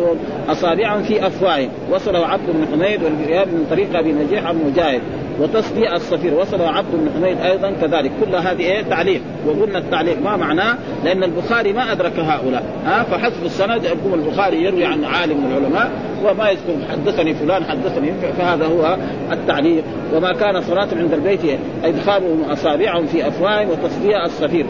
[0.49, 1.69] أصابعهم في أفواههم.
[1.93, 5.01] وصله عبد بن حميد والرياض من طريق أبي نجيح عن مجاهد.
[5.41, 8.13] وتصديع الصفير وصله عبد بن حميد أيضا كذلك.
[8.25, 12.63] كل هذه إيه؟ تعليق وقلنا التعليق ما معناه لأن البخاري ما أدرك هؤلاء.
[12.87, 15.91] ها؟ فحسب السند يقوم البخاري يروي عن عالم من العلماء
[16.25, 18.97] وما يذكر حدثني فلان حدثني فهذا هو
[19.33, 21.41] التعليق وما كان صلاة عند البيت
[21.85, 24.67] إدخالهم أصابعهم في أفواههم وتصديع الصفير.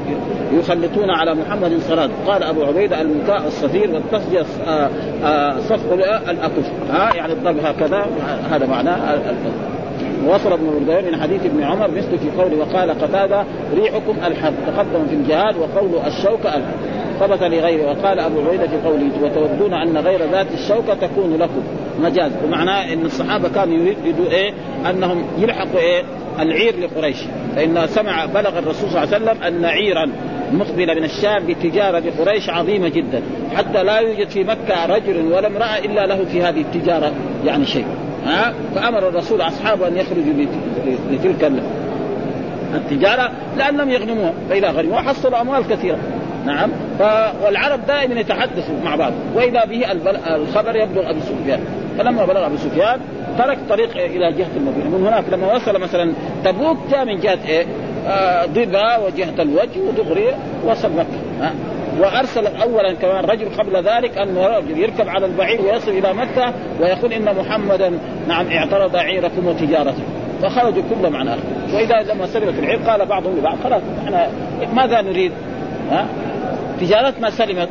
[0.52, 2.10] يخلطون على محمد صلاة.
[2.26, 4.90] قال أبو عبيدة المكاء الصفير والتصديع آه،
[5.24, 5.92] آه، صفق
[6.28, 6.70] الأكف.
[6.90, 8.06] ها؟ يعني الضرب هكذا.
[8.50, 9.18] هذا معناه
[10.24, 14.52] وصل ابن بردين من حديث ابن عمر مثل في قوله وقال قتادة ريحكم ألحد.
[14.66, 16.74] تقدم في الجهاد وقول الشوكة ألحد.
[17.20, 21.62] ثبت لغيره وقال أبو عبيدة في قوله وتودون أن غير ذات الشوكة تكون لكم
[22.00, 22.32] مجاز.
[22.44, 24.52] ومعناه إن الصحابة كانوا يريدوا إيه؟
[24.90, 26.02] أنهم يلحقوا إيه؟
[26.40, 27.16] العير لقريش.
[27.56, 30.10] فإن سمع بلغ الرسول صلى الله عليه وسلم أن عيرا
[30.52, 33.22] مقبلة من الشام بتجارة لقريش عظيمة جدا.
[33.56, 37.12] حتى لا يوجد في مكة رجل ولا امرأة إلا له في هذه التجارة
[37.44, 37.86] يعني شيء.
[38.26, 40.46] ها؟ فأمر الرسول أصحابه أن يخرجوا
[41.10, 41.52] لتلك
[42.74, 45.98] التجارة لانهم يغنموها فإذا غنموها حصلوا أموال كثيرة.
[46.46, 46.70] نعم.
[46.98, 47.02] ف...
[47.44, 49.12] والعرب دائما يتحدثوا مع بعض.
[49.34, 50.16] وإذا به البل...
[50.16, 51.60] الخبر يبلغ أبي سفيان.
[51.98, 53.00] فلما بلغ ابو سفيان
[53.38, 54.98] ترك طريق إلى جهة المدينة.
[54.98, 56.12] من هناك لما وصل مثلا
[56.44, 57.66] تبوك جاء من جهة إيه؟
[58.08, 60.34] آه ضبا وجهة الوجه ودغري
[60.66, 61.50] وصل مكة.
[62.00, 67.12] وارسل اولا كمان رجل قبل ذلك أن رجل يركب على البعير ويصل إلى مكة ويقول
[67.12, 70.02] إن محمدا نعم اعترض عيركم وتجارته
[70.42, 71.42] فخرجوا كلهم عن اخر
[71.74, 74.28] وإذا لما سلمت العير قال بعضهم لبعض خلاص إحنا
[74.72, 75.32] ماذا نريد؟
[75.90, 76.06] ها؟
[76.80, 77.68] تجارتنا سلمت.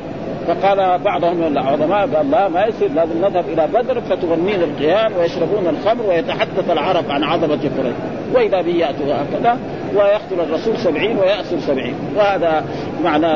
[0.47, 5.67] فقال بعضهم من العظماء قال لا ما يصير لازم نذهب إلى بدر فتغنين القيام ويشربون
[5.67, 7.95] الخمر ويتحدث ويتحدث عن عظمة قريش.
[8.33, 9.57] وإذا به ياتوا هكذا
[9.95, 11.95] ويقتل الرسول سبعين ويأسر سبعين.
[12.15, 12.65] وهذا
[13.03, 13.27] معنى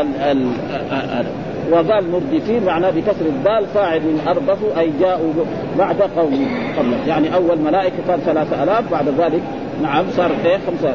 [0.91, 1.31] هذا
[1.71, 4.21] وقال مردفين معناه بكسر الدال فاعل من
[4.79, 5.33] أي جاءوا
[5.77, 6.47] بعد قوم
[7.07, 9.41] يعني أول ملائكة كان ثلاثة آلاف بعد ذلك
[9.83, 10.93] نعم صار إيه خمسة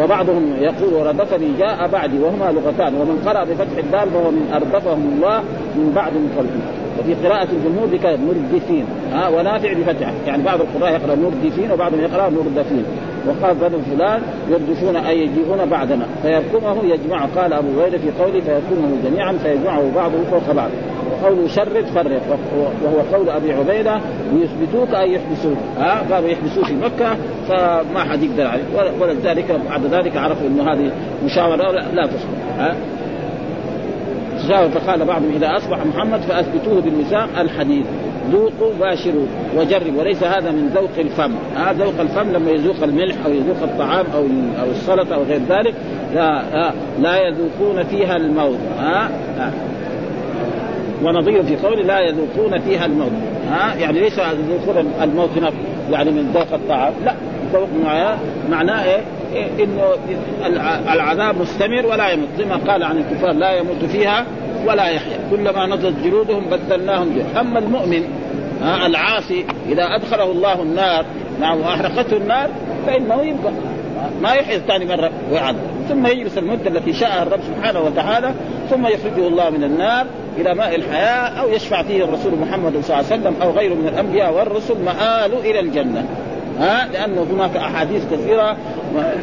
[0.00, 5.38] وبعضهم يقول وردفني جاء بعدي وهما لغتان ومن قرأ بفتح الدال فهو من أردفهم الله
[5.76, 8.84] من بعد من قلبه وفي قراءة الجمهور بكذا مردفين.
[9.12, 10.12] ها ونافع بفتحه.
[10.26, 12.84] يعني بعض القراء يقرأ مردفين وبعضهم يقرأ مردفين.
[13.26, 16.06] وقال بنو فلان يردفون أي يجيئون بعدنا.
[16.22, 20.70] فيركمه يجمع قال أبو هريرة في قوله فيركمه جميعا فيجمعه بعضه فوق بعض
[21.22, 22.38] وقوله شرد فرق.
[22.84, 24.00] وهو قول أبي عبيدة
[24.34, 25.58] يثبتوك أي يحبسوك.
[25.78, 27.16] ها؟ قالوا يحبسوه في مكة
[27.48, 28.62] فما حد يقدر عليه
[29.00, 30.90] ولذلك بعد ذلك عرفوا أنه هذه
[31.24, 32.58] مشاورة لا تصلح.
[32.58, 32.74] ها؟
[34.68, 37.86] فقال بعضهم إذا أصبح محمد فأثبتوه بالميثاق الحديث.
[38.30, 40.00] ذوقوا باشروا وجربوا.
[40.00, 41.32] وليس هذا من ذوق الفم.
[41.56, 44.22] هذا ذوق الفم لما يذوق الملح أو يذوق الطعام أو
[44.62, 45.74] أو السلطة أو غير ذلك
[46.14, 46.42] لا
[47.00, 48.58] لا يذوقون فيها الموت.
[48.78, 49.52] ها, ها.
[51.04, 53.12] ونظير في قول لا يذوقون فيها الموت.
[53.50, 55.30] ها؟ يعني ليس يذوقون الموت
[55.90, 56.92] يعني من ذوق الطعام.
[57.04, 57.14] لا
[57.52, 57.68] ذوق
[58.50, 59.00] معناه إيه؟
[59.64, 59.82] إنه
[60.92, 62.28] العذاب مستمر ولا يموت.
[62.38, 64.26] زي ما قال عن الكفار لا يموت فيها
[64.66, 65.18] ولا يحيا.
[65.30, 67.36] كلما نضجت جلودهم بدلناهم جلود.
[67.40, 68.02] أما المؤمن
[68.86, 71.04] العاصي إذا أدخله الله النار
[71.40, 72.50] نعم وأحرقته النار
[72.86, 73.52] فإنه يبقى
[74.22, 75.56] ما يحيى ثاني مرة ويعذب.
[75.88, 78.34] ثم يجلس المدة التي شاءها الرب سبحانه وتعالى
[78.70, 80.06] ثم يخرجه الله من النار.
[80.38, 83.88] إلى ماء الحياة أو يشفع فيه الرسول محمد صلى الله عليه وسلم أو غيره من
[83.88, 86.04] الأنبياء والرسل مآل إلى الجنة.
[86.58, 88.56] ها؟ لأنه هناك أحاديث كثيرة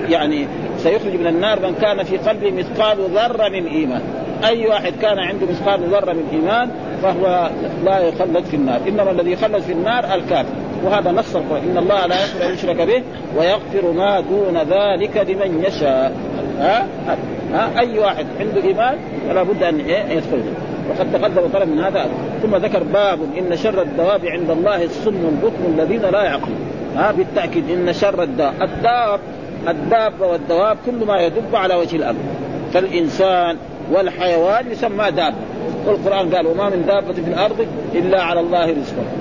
[0.10, 4.02] يعني سيخرج من النار من كان في قلبه مثقال ذرة من إيمان.
[4.44, 6.70] أي واحد كان عنده مثقال ذرة من إيمان
[7.04, 7.50] فهو
[7.84, 8.80] لا يخلد في النار.
[8.88, 10.54] إنما الذي يخلد في النار الكافر.
[10.84, 11.62] وهذا نص القرآن.
[11.72, 13.04] إن الله لا يغفر أن يشرك به
[13.38, 16.14] ويغفر ما دون ذلك لمن يشاء.
[16.60, 16.88] ها,
[17.54, 18.98] ها؟ أي واحد عنده إيمان
[19.30, 20.44] فلا بد أن يدخل
[20.90, 22.06] وقد تقدم طلب من هذا
[22.42, 26.60] ثم ذكر باب إن شر الدواب عند الله الصم البكم الذين لا يعقلون.
[26.96, 29.20] ها بالتأكيد إن شر الدواب الداب
[29.68, 32.18] الدابه والدواب كل ما يدب على وجه الأرض.
[32.74, 33.58] فالإنسان
[33.92, 35.36] والحيوان يسمى دابه
[35.88, 39.12] والقرآن قال وما من دابة في الأرض إلا على الله رزقها.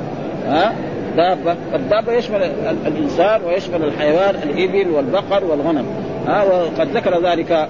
[0.46, 0.74] ها
[1.16, 1.56] دابة.
[1.74, 2.42] الدابة يشمل
[2.86, 5.86] الإنسان ويشمل الحيوان الإبل والبقر والغنم.
[6.26, 7.68] ها وقد ذكر ذلك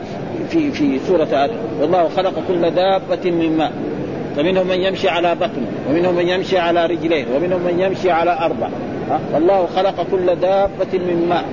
[0.50, 3.72] في في سورة آل والله خلق كل دابة من ماء.
[4.36, 8.68] فمنهم من يمشي على بطنه ومنهم من يمشي على رجلين ومنهم من يمشي على أربع
[9.34, 11.44] والله خلق كل دابة من ماء.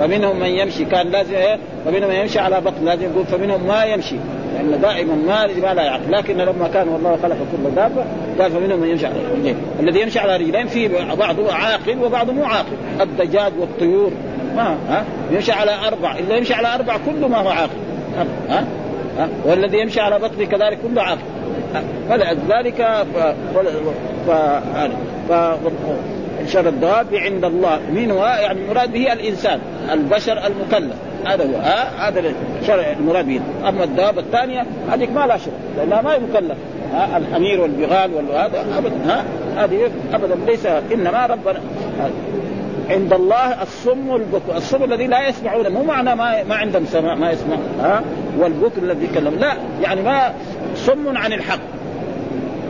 [0.00, 3.84] فمنهم من يمشي كان لازم إيه؟ فمنهم من يمشي على بطن لازم يقول فمنهم ما
[3.84, 4.16] يمشي
[4.54, 6.12] لأن دائما ما ما لا يعقل.
[6.12, 8.04] لكن لما كان والله خلق كل دابة
[8.40, 12.44] قال فمنهم من يمشي على رجلين الذي يمشي على رجلين في بعضه عاقل وبعضه مو
[12.44, 12.76] عاقل.
[13.00, 14.12] الدجاج والطيور.
[14.56, 17.70] ما ها؟ يمشي على أربع اللي يمشي على أربع كله ما هو عاقل.
[18.48, 18.64] ها؟
[19.18, 21.18] ها؟ والذي يمشي على بطنه كذلك كله عاقل.
[22.08, 23.18] فلذلك ف...
[24.26, 24.30] ف...
[25.28, 25.32] ف...
[25.32, 25.32] ف...
[26.46, 27.80] شر الدواب عند الله.
[27.94, 29.60] مين هو يعني المراد به الإنسان
[29.92, 30.94] البشر المكلف.
[31.26, 33.40] هذا هو ها؟ هذا الشرع المراد به.
[33.68, 36.54] أما الدابه الثانية هذيك ما لها شرع لأنها ما هي مكلفه
[36.92, 39.24] ها؟ الحمير والبغال وهذا ابدا ها؟
[39.56, 41.60] هذه ابدا ليس إنما ربنا
[42.90, 45.72] عند الله الصم والبكم الصم الذي لا يسمعون.
[45.72, 48.02] مو معنى ما ما عندهم سماع ما يسمع ها؟
[48.38, 49.52] والبكم الذي يتكلم لا.
[49.82, 50.34] يعني ما
[50.74, 51.60] صم عن الحق.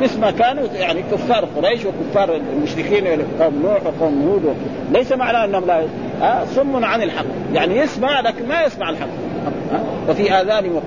[0.02, 3.04] مثل ما كانوا يعني كفار قريش وكفار المشركين
[3.40, 4.56] قوم نوح وقوم هود
[4.92, 5.84] ليس معناه أنهم لا
[6.44, 7.24] صم عن الحق.
[7.54, 9.08] يعني يسمع لكن ما يسمع الحق.
[10.08, 10.80] وفي آذان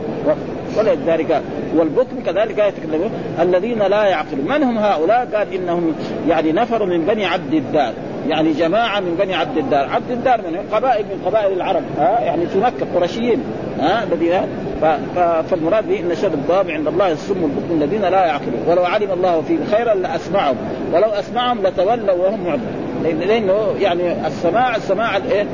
[0.77, 1.41] ولذلك
[1.75, 4.45] والبكم كذلك يتكلمون الذين لا يعقلون.
[4.47, 5.93] من هم هؤلاء؟ قال إنهم
[6.29, 7.93] يعني نفر من بني عبد الدار.
[8.27, 12.47] يعني جماعة من بني عبد الدار، عبد الدار من قبائل من قبائل العرب ها؟ يعني
[12.47, 13.43] في مكة قرشيين
[13.79, 14.41] ها؟ الذين
[15.49, 18.63] فالمراد به إن شر الدواب عند الله السم البكم الذين لا يعقلون.
[18.67, 20.55] ولو علم الله فيهم خيرا لأسمعهم.
[20.93, 23.19] ولو أسمعهم لتولوا وهم معرضون.
[23.19, 25.45] لأنه يعني السماع السماع الايه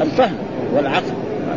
[0.00, 0.36] الفهم
[0.74, 1.14] والعقل.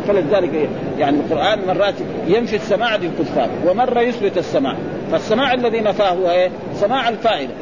[0.08, 1.94] فلذلك يعني القرآن مرات
[2.26, 4.74] ينفي السماع للكفار ومرة يثبت السماع.
[5.12, 7.52] فالسماع الذي نفاه هو إيه؟ سماع الفائدة.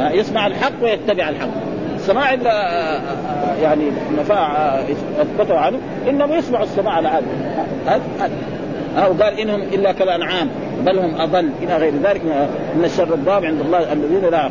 [0.00, 1.69] يسمع الحق ويتبع الحق.
[2.10, 3.00] السماع إلا
[3.62, 3.84] يعني
[4.18, 4.78] نفاع
[5.20, 7.08] اثبته عنه انهم يسمعوا السماع على
[7.86, 8.00] هذا
[8.96, 10.48] أو قال إنهم إلا كالأنعام
[10.86, 12.24] بل هم أضل إلى غير ذلك
[12.76, 14.50] من الشر الضاب عند الله الذين لا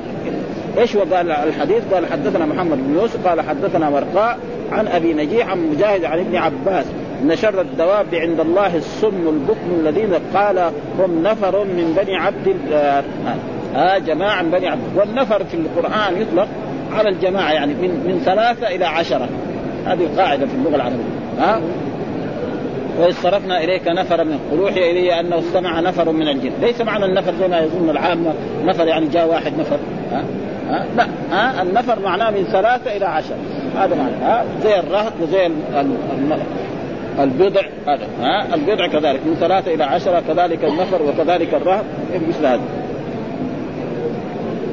[0.77, 4.37] إيش هو؟ قال الحديث؟ قال حدثنا محمد بن يوسف قال حدثنا ورقاء
[4.71, 6.85] عن أبي نجيح عن مجاهد عن ابن عباس.
[7.23, 10.59] إن شر الدواب عند الله السم البكم الذين قال
[10.99, 13.03] هم نفر من بني عبد الله.
[13.75, 16.47] آه جماعة من بني عبد والنفر في القرآن يطلق
[16.91, 19.29] على الجماعة يعني من من ثلاثة إلى عشرة.
[19.85, 21.03] هذه القاعده في اللغة العربية.
[21.39, 21.61] ها؟
[22.99, 26.51] وإذ صرفنا إليك نفرا من أوحي إلي أنه استمع نفر من الجن.
[26.61, 28.33] ليس معنى النفر زي ما يظن العامة
[28.65, 29.77] نفر يعني جاء واحد نفر.
[30.11, 30.23] ها؟
[30.69, 31.07] ها؟ لا.
[31.31, 33.35] ها؟ النفر معناه من ثلاثة إلى عشر
[33.75, 34.15] هذا معنى.
[34.23, 35.49] ها؟ زي الرهط وزي
[37.19, 38.07] البضع هذا.
[38.21, 39.19] ها؟ البضع كذلك.
[39.25, 40.23] من ثلاثة إلى عشرة.
[40.27, 41.83] كذلك النفر وكذلك الرهط.
[42.27, 42.61] مثل هذا.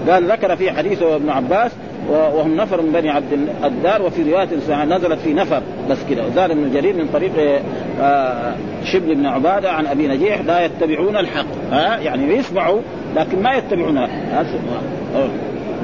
[0.09, 1.71] قال ذكر في حديث ابن عباس
[2.11, 3.33] وهم نفر من بني عبد
[3.65, 4.49] الدار وفي رواية
[4.85, 6.23] نزلت في نفر بس كده.
[6.35, 7.33] زاد ابن جرير من طريق
[8.01, 11.47] آه، شبل بن عبادة عن أبي نجيح لا يتبعون الحق.
[11.73, 12.81] ها؟ يعني يسمعوا
[13.17, 14.09] لكن ما يتبعون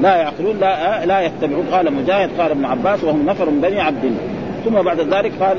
[0.01, 1.65] لا يعقلون لا لا يتبعون.
[1.71, 4.11] قال مجاهد قال ابن عباس وهم نفر من بني عبد
[4.65, 5.57] ثم بعد ذلك قال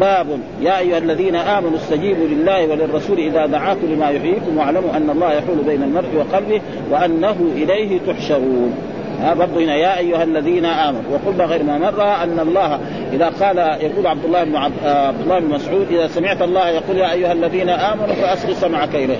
[0.00, 0.26] باب.
[0.62, 5.56] يا أيها الذين آمنوا استجيبوا لله وللرسول إذا دعاكم لما يحييكم واعلموا أن الله يحول
[5.66, 8.74] بين المرء وقلبه وأنه إليه تحشرون.
[9.20, 12.80] ها برضه هنا يا أيها الذين آمنوا وقلنا غير ما مر أن الله
[13.12, 17.12] إذا قال يقول عبد الله بن عبد الله بن مسعود إذا سمعت الله يقول يا
[17.12, 19.18] أيها الذين آمنوا فاصغ سمعك إليه.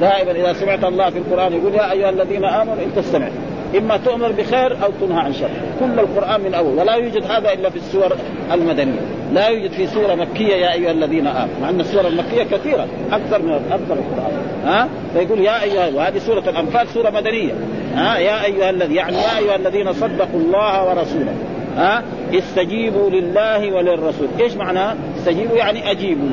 [0.00, 3.32] دائما إذا سمعت الله في القرآن يقول يا أيها الذين آمنوا إن تستمعوا
[3.78, 5.48] إما تؤمر بخير أو تنهى عن شر.
[5.80, 6.78] كل القرآن من أول.
[6.78, 8.12] ولا يوجد هذا إلا في السور
[8.52, 9.00] المدنية.
[9.32, 11.60] لا يوجد في سورة مكية يا أيها الذين آمنوا.
[11.62, 14.32] مع أن السور المكية كثيرة أكثر من أكثر القرآن.
[14.64, 17.52] ها؟ فيقول يا ايها وهذه سورة الأنفال سورة مدنية.
[17.96, 21.34] ها يا أيها الذي يعني يا أيها الذين صدقوا الله ورسوله
[21.76, 22.02] ها
[22.34, 24.28] استجيبوا لله وللرسول.
[24.40, 26.28] إيش معناه استجيبوا يعني أجيبوا.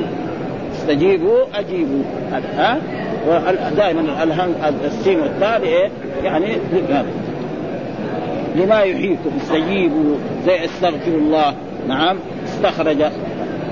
[0.72, 2.02] استجيبوا أجيبوا.
[2.56, 2.78] ها؟
[3.76, 4.24] دائما
[4.84, 5.90] السين والتاء إيه؟
[6.24, 6.46] يعني
[8.56, 11.54] لما يحييكم استجيبوا زي استغفر الله.
[11.88, 13.02] نعم استخرج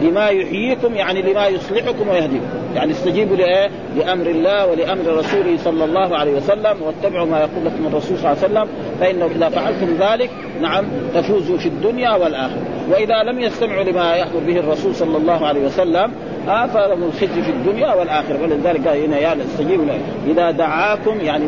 [0.03, 6.17] لما يحييكم يعني لما يصلحكم ويهديكم يعني استجيبوا لإيه؟ لأمر الله ولأمر رسوله صلى الله
[6.17, 8.69] عليه وسلم واتبعوا ما يقول لكم الرسول صلى الله عليه وسلم
[9.01, 10.85] فإنه إذا فعلتم ذلك نعم
[11.15, 16.13] تفوزوا في الدنيا والآخرة وإذا لم يستمعوا لما يأمر به الرسول صلى الله عليه وسلم
[16.49, 18.43] آه فلهم الخزي في الدنيا والآخرة.
[18.43, 19.85] ولذلك قال هنا يا استجيبوا
[20.27, 21.45] إذا دعاكم يعني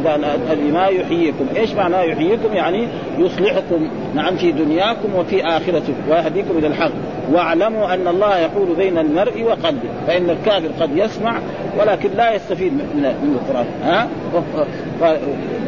[0.55, 3.91] لما يحييكم، إيش معناه يحييكم؟ يعني يصلحكم.
[4.15, 5.95] نعم في دنياكم وفي آخرتكم.
[6.11, 6.93] ويهديكم إلى الحق،
[7.33, 11.39] واعلموا أن الله يقول بين المرء وقلبه، فإن الكافر قد يسمع
[11.79, 14.09] ولكن لا يستفيد من القرآن، ها؟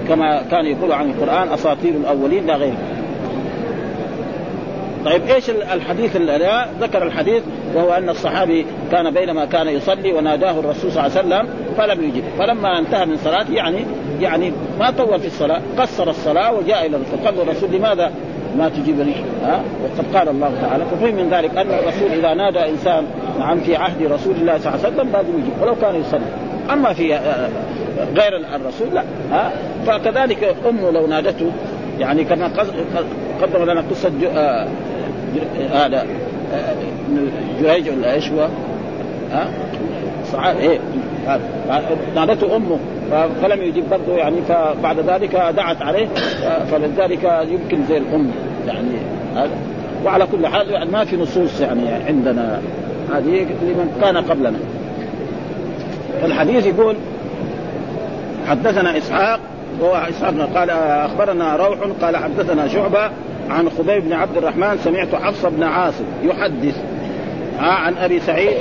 [0.08, 2.74] كما كان يقول عن القرآن أساطير الأولين لا غير.
[5.04, 7.42] طيب إيش الحديث اللي ذكر الحديث
[7.76, 12.22] وهو أن الصحابي كان بينما كان يصلي وناداه الرسول صلى الله عليه وسلم فلم يجب.
[12.38, 13.78] فلما انتهى من صلاته يعني
[14.20, 17.18] يعني ما طول في الصلاة قصر الصلاة وجاء إلى الرسول.
[17.24, 18.12] قال الرسول لماذا
[18.58, 23.04] ما تجيبني؟ ها؟ وقد قال الله تعالى ففهم من ذلك أن الرسول إذا نادى إنسان
[23.38, 26.20] نعم في عهد رسول الله صلى الله عليه وسلم لازم يجيب ولو كان يصلي.
[26.72, 27.48] أما في آه،
[28.14, 29.52] غير الرسول لا ها؟
[29.86, 31.50] فكذلك امه لو نادته
[31.98, 32.50] يعني كما
[33.42, 34.66] قدم لنا قصة آه،
[35.72, 36.06] هذا
[37.60, 38.48] جريج ولا إيش هو؟
[39.32, 39.48] ها؟
[40.32, 40.78] صعاد إيه
[42.14, 42.78] نادته أمه
[43.42, 46.06] فلم يجب برضه يعني فبعد ذلك دعت عليه
[46.70, 48.30] فلذلك يمكن زي الأم
[48.66, 48.96] يعني
[50.04, 52.60] وعلى كل حال يعني ما في نصوص يعني عندنا
[53.12, 54.58] هذه لمن كان قبلنا
[56.22, 56.96] فالحديث يقول
[58.48, 59.40] حدثنا إسحاق
[59.80, 63.10] وهو إسحاق قال أخبرنا روح قال حدثنا شعبة
[63.50, 66.76] عن خبيب بن عبد الرحمن سمعت حفص بن عاصم يحدث
[67.58, 68.56] عن أبي سعيد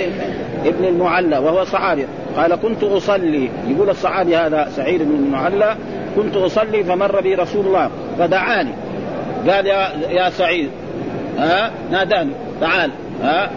[0.65, 2.05] ابن المعلى وهو صحابي.
[2.37, 3.49] قال كنت أصلي.
[3.67, 5.75] يقول الصحابي هذا سعيد بن المعلى.
[6.15, 8.71] كنت أصلي فمر بي رسول الله فدعاني.
[9.49, 10.69] قال يا يا سعيد.
[11.37, 12.31] ها ناداني.
[12.61, 12.91] تعال.
[13.23, 13.49] ها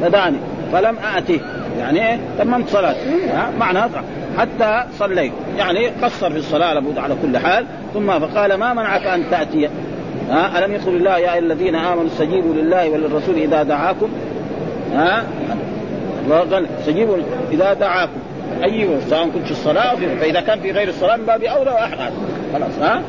[0.00, 0.38] ناداني
[0.72, 1.40] فلم آته
[1.78, 3.78] يعني إيه؟ تممت صلاتي ها معنى
[4.38, 5.32] حتى صليت.
[5.58, 7.66] يعني قصر في الصلاة لابد على كل حال.
[7.94, 9.68] ثم فقال ما منعك أن تأتي؟
[10.30, 14.08] ها؟ ألم يقل الله يا أيها الذين آمنوا استجيبوا لله وللرسول إذا دعاكم؟
[14.94, 15.24] ها؟
[16.80, 17.16] استجيبوا
[17.52, 18.20] إذا دعاكم.
[18.64, 22.12] أي سواء كنت في الصلاة فإذا كان في غير الصلاة من باب أولى وأحد.
[22.52, 23.02] خلاص ها؟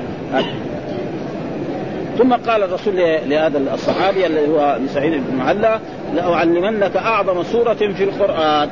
[2.18, 5.80] ثم قال الرسول لهذا الصحابي الذي هو سعيد بن معلى
[6.16, 8.70] لأعلمنك أعظم سورة في القرآن.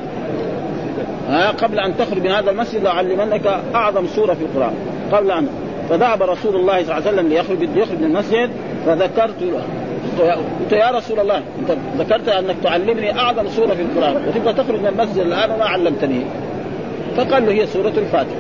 [1.30, 4.74] ها قبل أن تخرج من هذا المسجد لأعلمنك أعظم سورة في القرآن.
[5.12, 5.48] قبل ان
[5.89, 8.50] فذهب رسول الله صلى الله عليه وسلم ليخرج يخرج من المسجد
[8.86, 9.63] فذكرت له
[10.20, 14.88] قلت يا رسول الله أنت ذكرت أنك تعلمني أعظم سورة في القرآن وتبغى تخرج من
[14.88, 16.22] المسجد الآن وما علمتني.
[17.18, 18.39] فقال له هي سورة الفاتحة.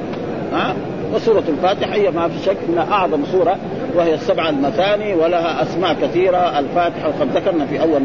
[0.53, 0.75] ها؟
[1.13, 3.57] وسورة الفاتحة هي ما في شك إنها أعظم سورة
[3.95, 8.01] وهي السبع المثاني ولها أسماء كثيرة الفاتحة وقد ذكرنا في أول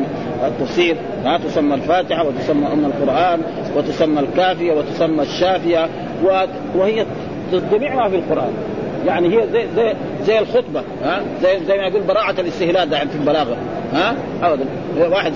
[0.46, 3.40] التفسير ها تسمى الفاتحة وتسمى أم القرآن
[3.76, 5.88] وتسمى الكافية وتسمى الشافية
[6.76, 7.06] وهي
[7.72, 8.52] جميع ما في القرآن.
[9.06, 9.94] يعني هي زي زي
[10.26, 13.56] زي الخطبة ها؟ زي زي ما يقول براعة الاستهلاك ده في البلاغة
[13.92, 14.64] ها؟ ابدا.
[15.10, 15.32] واحد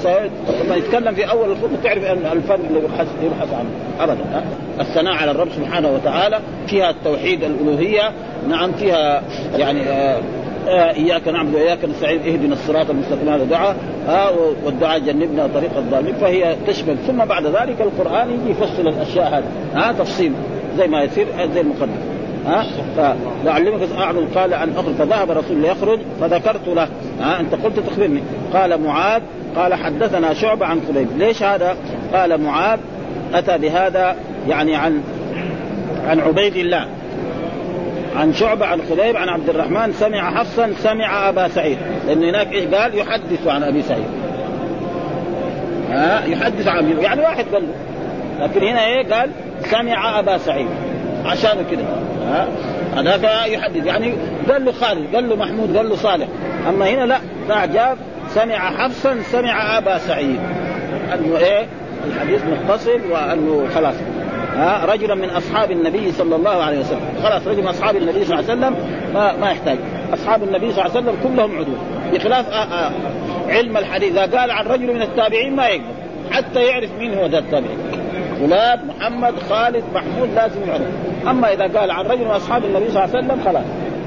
[0.64, 3.68] لما يتكلم في أول الخطبة تعرف أن الفن اللي يبحث يبحث عنه.
[4.00, 4.42] ابدا ها؟
[4.81, 8.12] الثناء على الرب سبحانه وتعالى فيها التوحيد الألوهية
[8.48, 9.22] نعم فيها
[9.57, 10.20] يعني آه
[10.68, 13.76] آه إياك نعبد وإياك نستعين اهدنا الصراط المستقيم هذا دعاء
[14.09, 14.31] آه
[14.64, 16.96] والدعاء جنبنا طريق الظالمين فهي تشمل.
[17.07, 20.33] ثم بعد ذلك القرآن يجي يفصل الأشياء هذه ها؟ تفصيل
[20.78, 22.07] زي ما يصير زي المقدمة.
[22.48, 26.88] ها؟ فلعلمك اعظم قال ان اخرج فذهب رسول ليخرج فذكرت له.
[27.20, 28.22] ها؟ أنت قلت تخبرني.
[28.53, 29.22] قال معاذ
[29.57, 31.76] قال حدثنا شعبة عن خبيب ليش هذا؟
[32.14, 32.78] قال معاذ
[33.34, 34.16] أتى بهذا
[34.49, 35.03] يعني عن
[36.09, 36.86] عن عبيد الله.
[38.16, 41.78] عن شعبة عن خليب عن عبد الرحمن سمع حفصا سمع أبا سعيد.
[42.07, 44.09] لأن هناك إيش؟ قال يحدث عن أبي سعيد.
[45.90, 47.62] ها؟ يحدث عن يعني واحد قال
[48.40, 49.30] لكن هنا إيه؟ قال
[49.70, 50.68] سمع أبا سعيد.
[51.24, 51.84] عشان كده.
[52.96, 53.86] هذاك يحدد.
[53.86, 54.14] يعني
[54.52, 56.26] قال له خالد قال له محمود قال له صالح.
[56.68, 57.98] أما هنا لا لا جاب
[58.28, 60.40] سمع حفصا سمع أبا سعيد.
[61.14, 61.66] أنه إيه؟
[62.06, 63.94] الحديث متصل وأنه خلاص.
[64.56, 67.00] ها؟ رجلا من أصحاب النبي صلى الله عليه وسلم.
[67.22, 68.74] خلاص رجل من أصحاب النبي صلى الله عليه وسلم
[69.14, 69.78] ما, ما يحتاج.
[70.14, 71.76] أصحاب النبي صلى الله عليه وسلم كلهم عدول.
[72.12, 72.90] بخلاف آآ آآ
[73.48, 74.12] علم الحديث.
[74.12, 75.84] إذا قال عن رجل من التابعين ما يقدر
[76.30, 77.78] حتى يعرف مين هو ذا التابعين.
[78.41, 80.82] فلان محمد خالد محمود لازم يعرف.
[81.28, 83.64] أما إذا قال عن رجل من أصحاب النبي صلى الله عليه وسلم خلاص.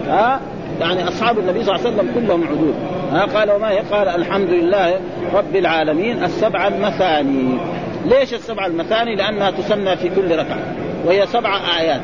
[0.07, 0.39] ها؟
[0.81, 2.73] يعني أصحاب النبي صلى الله عليه وسلم كلهم عدول.
[3.11, 4.99] ها؟ قال وما هي؟ قال الحمد لله
[5.33, 7.57] رب العالمين السبع المثاني.
[8.05, 10.59] ليش السبع المثاني؟ لأنها تسمى في كل ركعة.
[11.05, 12.01] وهي سبع آيات.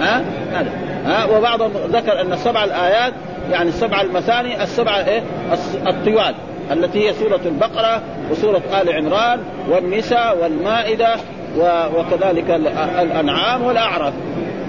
[0.00, 0.22] ها؟
[0.52, 0.70] هذا.
[1.06, 3.12] ها؟ وبعضهم ذكر أن السبع الآيات
[3.50, 5.22] يعني السبع المثاني السبع إيه؟
[5.86, 6.34] الطوال.
[6.72, 9.40] التي هي سورة البقرة وسورة آل عمران
[9.70, 11.16] والنساء والمائدة
[11.96, 12.50] وكذلك
[13.00, 14.12] الأنعام والأعراف.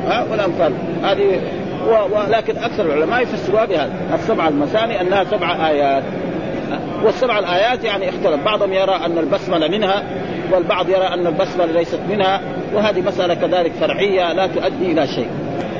[0.07, 0.73] ها والأنفال.
[1.03, 1.41] هذه
[2.11, 6.03] ولكن أكثر العلماء يفسروها بهذا السبع المثاني أنها سبع آيات.
[7.03, 8.43] والسبع الآيات يعني اختلف.
[8.45, 10.03] بعضهم يرى أن البسملة منها
[10.51, 12.41] والبعض يرى أن البسملة ليست منها
[12.73, 15.27] وهذه مسألة كذلك فرعية لا تؤدي إلى شيء.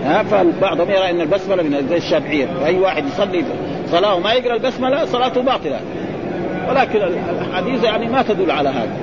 [0.03, 2.47] ها فبعضهم يرى أن البسملة من الشافعية.
[2.61, 3.43] واي واحد يصلي
[3.91, 5.79] صلاة وما يقرأ البسملة صلاته باطلة.
[6.69, 6.99] ولكن
[7.41, 8.97] الحديث يعني ما تدل على هذا.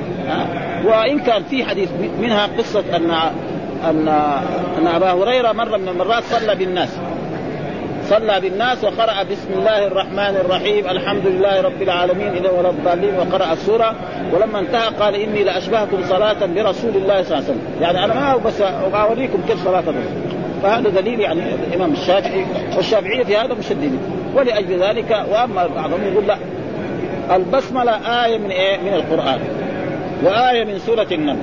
[0.84, 1.88] وإن كان في حديث
[2.20, 3.10] منها قصة أن
[3.84, 4.08] أن
[4.78, 6.96] أن أبا هريرة مره من المرات صلى بالناس.
[8.04, 13.52] صلى بالناس وقرأ بسم الله الرحمن الرحيم الحمد لله رب العالمين إذا ولا الضالين وقرأ
[13.52, 13.94] السورة.
[14.32, 17.60] ولما انتهى قال إني لأشبهكم صلاة برسول الله صلى الله عليه وسلم.
[17.80, 18.60] يعني أنا ما بس
[18.94, 20.36] أوريكم كيف صلاة الرسول.
[20.62, 22.46] فهذا دليل يعني الإمام الشافعي
[22.76, 23.98] والشافعية في هذا مشددين.
[24.34, 26.36] ولأجل ذلك وأما بعضهم يقول لا.
[27.34, 29.38] البسملة آية من إيه؟ من القرآن.
[30.24, 31.42] وآية من سورة النمل.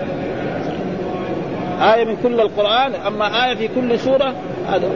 [1.82, 4.34] آية من كل القرآن أما آية في كل سورة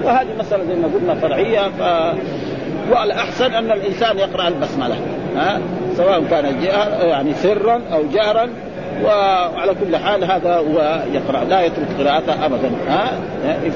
[0.03, 1.81] وهذه مسألة زي ما قلنا فرعية ف
[2.91, 4.95] والأحسن أن الإنسان يقرأ البسملة.
[5.35, 5.59] ها؟
[5.97, 6.63] سواء كان
[7.01, 8.49] يعني سرا أو جهرا
[9.03, 12.71] وعلى كل حال هذا هو يقرأ لا يترك قراءته أبدا.
[12.87, 13.11] ها؟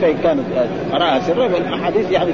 [0.02, 0.42] فإن كانت
[0.92, 2.32] قراءة سرا والأحاديث يعني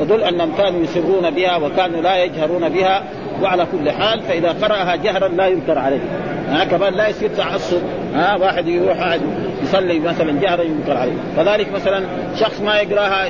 [0.00, 3.02] تدل أنهم كانوا يسرون بها وكانوا لا يجهرون بها.
[3.42, 6.00] وعلى كل حال فإذا قرأها جهرا لا ينكر عليه.
[6.48, 7.80] ها؟ كمان لا يصير تعصب.
[8.14, 9.18] ها؟ واحد يروح
[9.62, 11.12] يصلي مثلا جهرا ينكر عليه.
[11.36, 12.04] كذلك مثلا
[12.36, 13.28] شخص ما يقرأها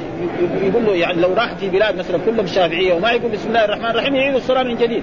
[0.62, 3.90] يقول له يعني لو راح في بلاد مثلا كلهم شافعية وما يقول بسم الله الرحمن
[3.90, 5.02] الرحيم يعيد الصلاة من جديد.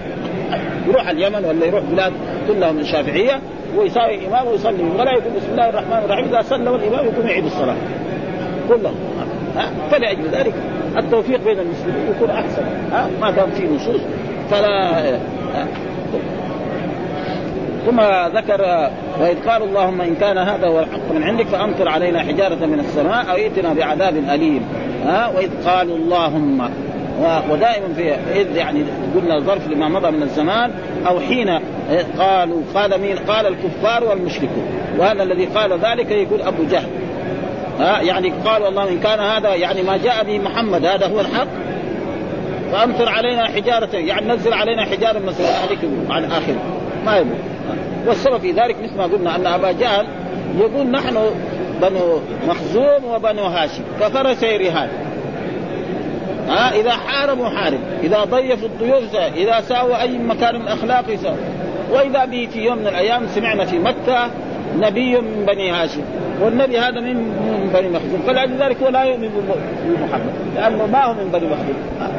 [0.88, 2.14] يروح اليمن ولا يروح بلاد
[2.48, 3.42] كلهم من شافعية.
[3.78, 6.26] ويساوي إمام ويصلي ولا يقول بسم الله الرحمن الرحيم.
[6.26, 7.76] إذا صلى والإمام يقوم يعيد الصلاة.
[8.70, 8.96] كلهم
[9.92, 10.54] فلأجل ذلك
[10.98, 12.64] التوفيق بين المسلمين يكون أحسن.
[12.92, 14.02] ها؟ ما دام في نصوص.
[14.50, 15.04] فلا
[17.86, 18.02] ثم
[18.38, 18.90] ذكر
[19.20, 23.30] واذ قال اللهم إن كان هذا هو الحق من عندك فأمطر علينا حجارة من السماء
[23.30, 24.66] أو ائتنا بعذاب أليم.
[25.06, 26.70] ها؟ وإذ قالوا اللهم
[27.50, 28.84] ودائما في إذ يعني
[29.16, 30.72] قلنا الظرف لما مضى من الزمان
[31.08, 31.60] أو حين
[32.20, 34.66] قالوا قال مين؟ قال الكفار والمشركون.
[34.98, 36.90] وهذا الذي قال ذلك يقول أبو جهل.
[37.80, 41.48] ها يعني قال اللهم إن كان هذا يعني ما جاء به محمد هذا هو الحق؟
[42.72, 46.56] فأمطر علينا حجارة يعني نزل علينا حجارة من عليك عن اخره
[47.06, 47.38] ما يقول.
[48.08, 50.06] والسبب في ذلك مثل ما قلنا أن أبا جهل
[50.60, 51.18] يقول نحن
[51.82, 54.90] بنو مخزوم وبنو هاشم كفرسي رهان
[56.48, 60.68] ها؟ إذا حاربوا حارب إذا ضيفوا الضيوف إذا ساووا أي مكان من
[61.10, 61.38] يساووا
[61.92, 64.30] وإذا به في يوم من الأيام سمعنا في مكة
[64.80, 66.02] نبي من بني هاشم.
[66.42, 68.22] والنبي هذا من من بني مخزوم.
[68.28, 69.30] فلذلك هو لا يؤمن
[69.86, 70.34] بمحمد.
[70.56, 71.76] لأنه ما هو من بني مخزوم.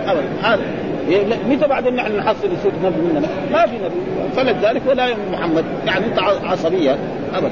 [0.06, 0.28] ابدا.
[0.42, 0.62] هذا
[1.48, 4.30] متى بعدين نحن نحصل يصير نبي مننا؟ ما في نبي.
[4.36, 6.96] فلذلك ولا يؤمن محمد يعني أنت عصبيه
[7.34, 7.50] ابدا.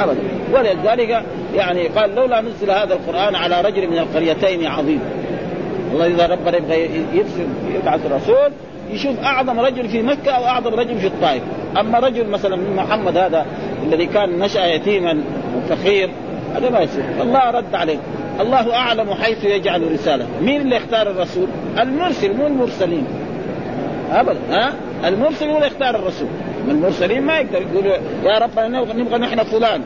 [0.00, 0.20] ابدا.
[0.52, 1.22] ولذلك
[1.54, 5.00] يعني قال لولا نزل هذا القرآن على رجل من القريتين عظيم.
[5.92, 8.52] والله إذا ربنا يبغى يرسل يبعث رسول
[8.92, 11.42] يشوف أعظم رجل في مكة أو أعظم رجل في الطائف.
[11.80, 13.46] أما رجل مثلا من محمد هذا
[13.86, 15.20] الذي كان نشأ يتيما
[15.56, 16.10] وفقير
[16.56, 17.04] هذا ما يصير.
[17.20, 17.98] الله رد عليه.
[18.40, 20.26] الله أعلم حيث يجعل رسالة.
[20.42, 21.46] مين اللي اختار الرسول؟
[21.78, 23.06] المرسل مو المرسلين.
[24.12, 24.72] ابدا ها؟
[25.04, 26.28] المرسل هو اللي يختار الرسول.
[26.68, 27.86] المرسلين ما يقدر يقول
[28.24, 28.58] يا رب
[28.96, 29.82] نبغى نحن فلان.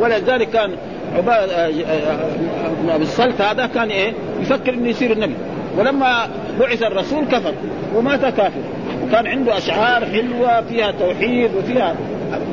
[0.00, 0.70] ولذلك كان
[1.16, 5.34] عباد آه، آه، آه، السلط هذا كان إيه؟ يفكر إنه يصير النبي.
[5.78, 6.28] ولما
[6.60, 7.52] بعث الرسول كفر
[7.94, 8.60] ومات كافر.
[9.04, 11.94] وكان عنده أشعار حلوة فيها توحيد وفيها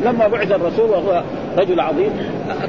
[0.06, 1.24] لما بعث الرسول وهو
[1.58, 2.12] رجل عظيم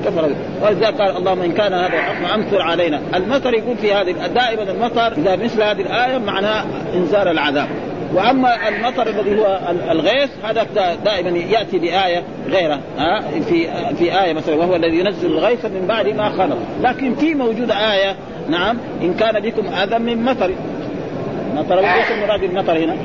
[0.04, 0.30] كفر
[0.62, 3.00] ولذلك قال اللهم إن كان هذا الحق امطر علينا.
[3.14, 6.64] المطر يقول في هذه دائما المطر إذا مثل هذه الآية معناه
[6.94, 7.68] انزال العذاب.
[8.14, 10.66] وأما المطر الذي هو الغيث هذا
[11.04, 16.08] دائما يأتي بآية غيره ها في في آية مثلا وهو الذي ينزل الغيث من بعد
[16.08, 16.58] ما خلق.
[16.82, 18.16] لكن في موجوده آية
[18.48, 20.50] نعم إن كان بكم آذى من مطر.
[21.54, 22.96] مطر ليس المراد المطر هنا.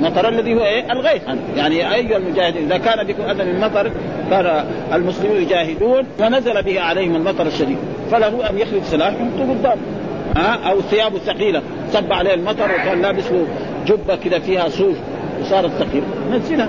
[0.00, 1.22] مطر الذي هو إيه؟ الغيث.
[1.56, 3.90] يعني اي المجاهدين إذا كان بكم آذى من مطر
[4.30, 7.78] كان المسلمون يجاهدون ونزل به عليهم المطر الشديد.
[8.10, 9.78] فله أن يخرج سلاح يحطه قدام
[10.36, 11.62] ها أو ثيابه ثقيلة.
[11.92, 13.24] صب عليه المطر وكان لابس
[13.88, 14.96] جبة كذا فيها صوف
[15.40, 16.68] وصارت ثقيله نزلها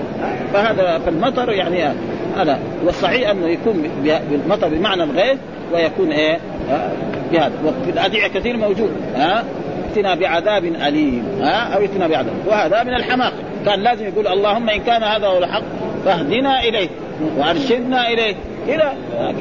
[0.52, 1.94] فهذا فالمطر يعني
[2.36, 3.90] هذا والصحيح أنه يكون
[4.30, 5.38] بالمطر بمعنى الغيث
[5.72, 6.38] ويكون إيه؟
[7.32, 7.52] بهذا.
[7.64, 8.90] وفي الأدعية كثير موجود.
[9.16, 9.44] ها
[9.88, 11.24] ائتنا بعذاب أليم.
[11.40, 12.34] ها أو ائتنا بعذاب.
[12.46, 13.36] وهذا من الحماقة.
[13.66, 15.62] كان لازم يقول اللهم إن كان هذا هو الحق
[16.04, 16.88] فاهدنا إليه
[17.38, 18.34] وأرشدنا إليه.
[18.74, 18.92] إلى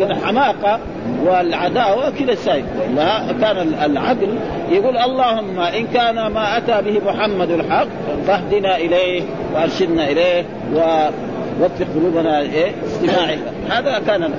[0.02, 0.80] الحماقه
[1.26, 2.66] والعداوة كذا السائل
[2.98, 4.30] والا كان العدل
[4.72, 7.88] يقول اللهم إن كان ما أتى به محمد الحق
[8.28, 9.22] فاهدنا إليه
[9.54, 13.38] وأرشدنا إليه ووفق قلوبنا إيه استماعه.
[13.70, 14.30] هذا كان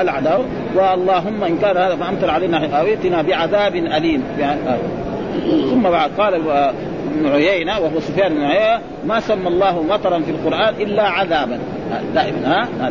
[0.00, 0.44] العداوة.
[0.76, 4.22] واللهم إن كان هذا فأمطر علينا أو ائتنا بعذاب أليم.
[4.38, 4.60] يعني
[5.70, 10.74] ثم بعد قال ابن عيينة وهو سفيان بن عيينة ما سمى الله مطرا في القرآن
[10.80, 11.58] إلا عذابا.
[12.14, 12.90] دائما ها؟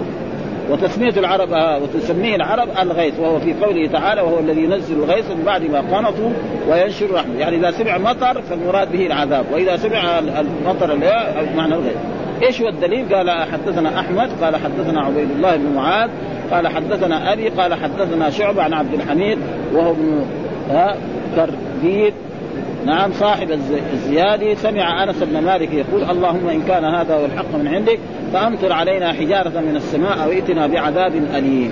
[0.69, 5.63] وتسمية العرب وتسميه العرب الغيث وهو في قوله تعالى وهو الذي ينزل الغيث من بعد
[5.63, 6.29] ما قنطوا
[6.69, 7.39] وينشر رحمة.
[7.39, 10.97] يعني إذا سمع مطر فالمراد به العذاب وإذا سمع المطر
[11.55, 11.97] معنى الغيث.
[12.43, 16.09] إيش هو الدليل؟ قال حدثنا أحمد قال حدثنا عبيد الله بن معاذ
[16.51, 19.37] قال حدثنا أبي قال حدثنا شعبة عن عبد الحميد
[19.73, 20.25] وهو ابن
[21.35, 22.13] كربيد
[22.85, 23.51] نعم صاحب
[23.93, 24.55] الزيادي.
[24.55, 27.99] سمع أنس بن مالك يقول اللهم إن كان هذا هو الحق من عندك
[28.33, 31.71] فأمطر علينا حجارة من السماء أو ائتنا بعذاب أليم.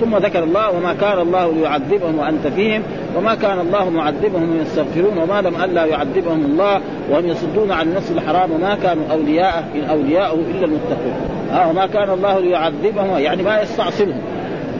[0.00, 2.82] ثم ذكر الله وما كان الله ليعذبهم وأنت فيهم
[3.16, 6.80] وما كان الله معذبهم يستغفرون وما لم ألا يعذبهم الله
[7.10, 8.52] وهم يصدون عن النصر الحرام.
[8.52, 11.14] وما كانوا أولياءه إن اولياؤه إلا المتقون.
[11.52, 14.22] آه وما كان الله ليعذبهم يعني ما يستعصمهم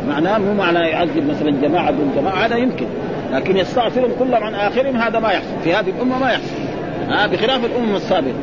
[0.09, 2.87] معناه مو معنى يعذب مثلا جماعة دون جماعة هذا يمكن.
[3.33, 5.55] لكن يستغفرهم كلهم عن آخرهم هذا ما يحصل.
[5.65, 6.55] في هذه الأمة ما يحصل.
[7.09, 8.35] ها بخلاف الأمم السابقة.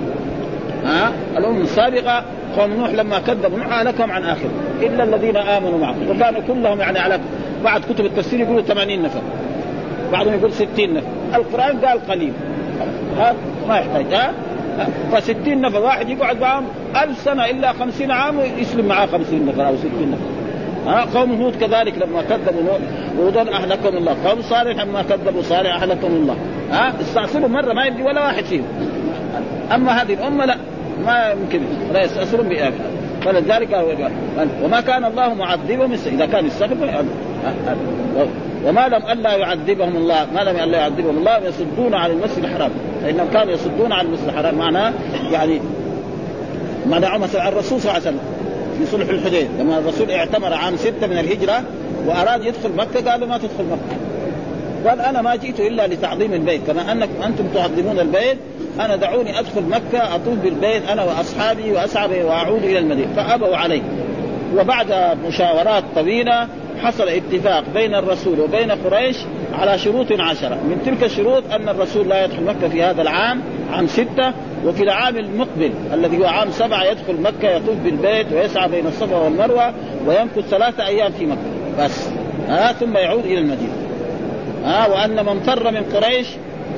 [0.86, 2.24] ها الأمم السابقة
[2.58, 5.96] قوم نوح لما كذبوا نوح اهلكهم عن اخرهم إلا الذين آمنوا معه.
[6.10, 7.20] وكانوا كلهم يعني على
[7.64, 9.22] بعد كتب التفسير يقولوا 80 نفر.
[10.12, 11.08] بعضهم يقول 60 نفر.
[11.36, 12.34] القرآن قال قليل.
[13.18, 13.34] ها
[13.68, 14.14] ما يحتاج.
[14.14, 14.34] ها؟
[15.12, 15.82] ف60 نفر.
[15.82, 16.64] واحد يقعد معهم
[17.04, 20.92] ألف سنة إلا خمسين عام ويسلم معاه خمسين نفر أو ستين نفر.
[20.92, 22.78] ها قوم هود كذلك لما كذبوا
[23.20, 24.16] هودا أهلكهم الله.
[24.26, 26.36] قوم صالح لما كذبوا صالح أهلكهم الله.
[26.72, 28.66] ها؟ استعصروا مرة ما يدي ولا واحد فيهم.
[29.74, 30.58] أما هذه الأمة لا.
[31.06, 31.62] ما يمكن.
[31.94, 32.88] لا يستأثرون بآبها
[33.22, 33.98] فلذلك
[34.64, 37.06] وما كان الله معذبهم إذا كان يستغفر
[38.66, 40.28] وما لم ألا يعذبهم الله.
[40.36, 42.72] ما لم ألا يعذبهم الله يصدون عن المسجد الحرام.
[43.04, 44.56] فإنهم كانوا يصدون عن المسجد الحرام.
[44.56, 44.94] معناه
[45.32, 45.62] يعني
[46.90, 48.20] معناه مثلا الرسول صلى الله عليه وسلم
[48.80, 49.48] في صلح الحديبية.
[49.60, 51.64] لما الرسول اعتمر عام ستة من الهجرة
[52.08, 53.98] وأراد يدخل مكة قالوا ما تدخل مكة.
[54.90, 56.68] قال أنا ما جئت إلا لتعظيم البيت.
[56.68, 58.38] كما أنكم أنتم تعظمون البيت
[58.80, 63.14] أنا دعوني أدخل مكة أطوف بالبيت أنا وأصحابي وأسعى وأعود إلى المدينة.
[63.16, 63.82] فأبوا عليه
[64.58, 66.48] وبعد مشاورات طويلة
[66.82, 69.18] حصل اتفاق بين الرسول وبين قريش
[69.54, 70.56] على شروط عشرة.
[70.56, 73.42] من تلك الشروط أن الرسول لا يدخل مكة في هذا العام
[73.74, 74.34] عام ستة.
[74.66, 79.74] وفي العام المقبل الذي هو عام سبعة يدخل مكة يطوف بالبيت ويسعى بين الصفا والمروة
[80.08, 81.55] ويمكث ثلاثة أيام في مكة.
[81.80, 82.10] بس
[82.48, 83.74] ها ثم يعود إلى المدينة.
[84.66, 86.28] ها وأن من فر من قريش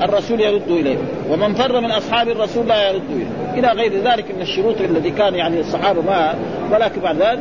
[0.01, 0.97] الرسول يرد إليه
[1.29, 3.59] ومن فر من أصحاب الرسول لا يرد إليه.
[3.59, 6.33] إلى غير ذلك من الشروط الذي كان يعني الصحابة ما
[6.71, 7.39] ولكن بعد ذلك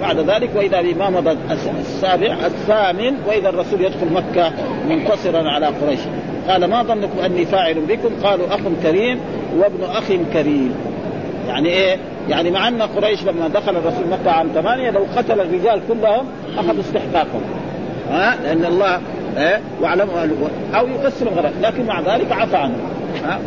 [0.00, 1.36] بعد ذلك وإذا ما مضى
[1.80, 4.52] السابع الثامن وإذا الرسول يدخل مكة
[4.88, 6.00] منتصرا على قريش.
[6.48, 9.20] قال ما ظنكم أني فاعل بكم؟ قالوا أخ كريم
[9.58, 10.74] وابن أخ كريم.
[11.48, 11.96] يعني إيه؟
[12.28, 16.26] يعني مع أن قريش لما دخل الرسول مكة عام ثمانية لو قتل الرجال كلهم
[16.58, 17.42] أخذوا استحقاقهم.
[18.10, 19.00] ها؟ لأن الله
[19.36, 20.14] إيه؟ واعلموا
[20.74, 22.76] أو يقسم الغرق لكن مع ذلك عفى عنه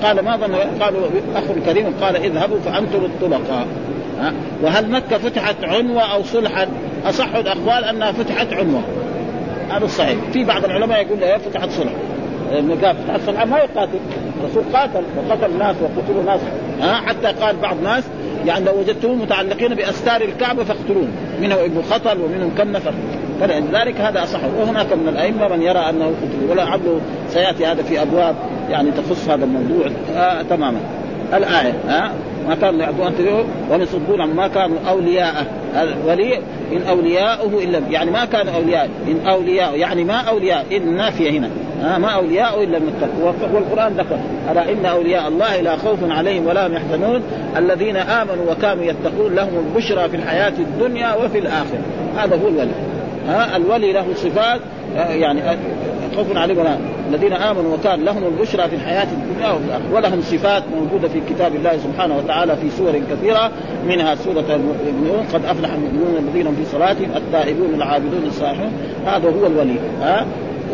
[0.04, 1.02] قال ما ظن قالوا
[1.36, 3.68] أخ كريم قال اذهبوا فأنتم الطلقاء.
[4.62, 6.68] وهل مكة فتحت عنوة أو صلحا؟
[7.06, 8.82] أصح الأقوال أنها فتحت عنوة.
[9.70, 10.18] هذا الصحيح.
[10.34, 11.92] في بعض العلماء يقول لا فتحت صلح.
[12.82, 14.00] فتحت صلح ما يقاتل.
[14.44, 16.40] الرسول قاتل وقتل ناس وقتلوا ناس
[16.82, 18.04] ها؟ حتى قال بعض الناس
[18.46, 21.12] يعني لو وجدتموهم متعلقين بأستار الكعبه فاقتلوهم
[21.42, 22.94] منهم ابن خطل ومنهم كم نفر.
[23.42, 24.39] فلذلك هذا أصح.
[24.60, 26.52] وهناك من الأئمة من يرى أنه قتل.
[26.52, 26.98] ولا عبده
[27.30, 28.36] سيأتي هذا في أبواب
[28.70, 29.86] يعني تخص هذا الموضوع.
[30.16, 30.80] آه تماما.
[31.34, 32.12] الآية ها
[32.48, 33.14] ما كان يعدون
[33.70, 35.46] وهم يصدون ما كانوا أولياءه.
[36.08, 36.38] ولي
[36.72, 38.89] إن أولياؤه الا يعني ما كانوا أولياء.
[39.08, 40.66] إن أولياء يعني ما أولياء.
[40.72, 41.50] إن نافية هنا.
[41.84, 44.20] آه ما أولياء إلا المتقون والقرآن ذكر
[44.52, 47.22] ألا إن أولياء الله لا خوف عليهم ولا هم يحزنون؟
[47.58, 51.82] الذين آمنوا وكانوا يتقون لهم البشرى في الحياة الدنيا وفي الآخرة.
[52.18, 52.72] هذا هو الولي.
[53.28, 54.62] ها الولي له صفات
[54.96, 55.42] يعني
[56.16, 56.78] خوف عليهم ولا
[57.10, 61.78] الذين آمنوا وكان لهم البشرى في الحياة الدنيا والاخره ولهم صفات موجودة في كتاب الله
[61.78, 63.52] سبحانه وتعالى في سور كثيرة
[63.88, 68.72] منها سورة المؤمنون قد أفلح المؤمنون الذين في صلاتهم التائبون العابدون الصالحون.
[69.06, 69.76] هذا هو الولي.
[70.02, 70.26] ها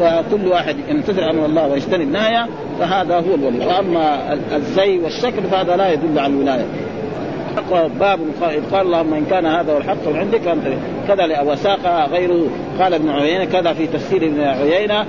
[0.02, 2.48] وكل واحد يمتثل أمر الله ويجتنب نهايه
[2.80, 3.66] فهذا هو الولي.
[3.66, 6.66] وأما الزي والشكل فهذا لا يدل على الولاية.
[8.00, 8.20] باب
[8.72, 10.78] قال اللهم إن كان هذا هو الحق عندك فأنت
[11.08, 12.48] كذا وساق غيره
[12.80, 15.06] قال ابن عيينة كذا في تفسير ابن عيينة.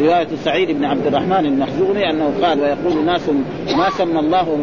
[0.00, 3.28] رواية سعيد بن عبد الرحمن المخزومي أنه قال ويقول ناس
[3.76, 4.58] ما سمى الله